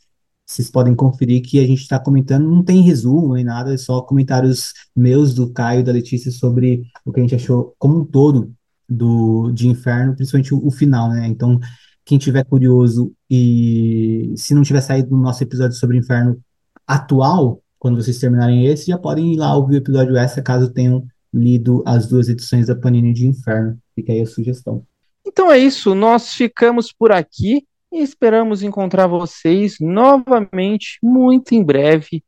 [0.48, 4.02] vocês podem conferir que a gente está comentando, não tem resumo nem nada, é só
[4.02, 8.06] comentários meus, do Caio e da Letícia sobre o que a gente achou como um
[8.06, 8.54] todo
[8.88, 11.60] do, de Inferno, principalmente o, o final, né, então
[12.06, 16.40] quem tiver curioso e se não tiver saído do nosso episódio sobre inferno
[16.88, 21.06] atual, quando vocês terminarem esse, já podem ir lá ouvir o episódio extra, caso tenham
[21.34, 23.78] lido as duas edições da Panini de Inferno.
[23.94, 24.86] Fica aí a sugestão.
[25.26, 32.24] Então é isso, nós ficamos por aqui e esperamos encontrar vocês novamente muito em breve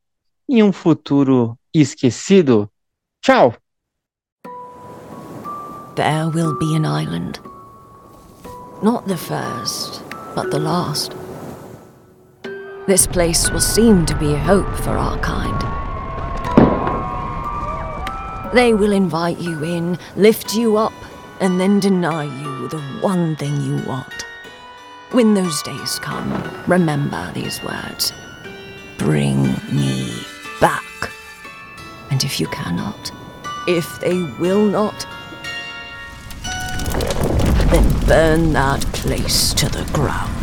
[0.47, 2.69] em um futuro esquecido.
[3.21, 3.53] Tchau!
[5.95, 7.39] There will be an island.
[8.81, 10.01] Not the first,
[10.33, 11.11] but the last.
[12.87, 15.59] This place will seem to be a hope for our kind.
[18.53, 20.93] They will invite you in, lift you up,
[21.39, 24.28] and then deny you the one thing you want.
[25.11, 26.31] When those days come,
[26.67, 28.13] remember these words
[28.99, 29.41] Bring
[29.73, 30.21] me
[30.61, 30.83] back.
[32.11, 33.11] And if you cannot,
[33.67, 35.07] if they will not,
[37.71, 40.38] then burn that place to the ground.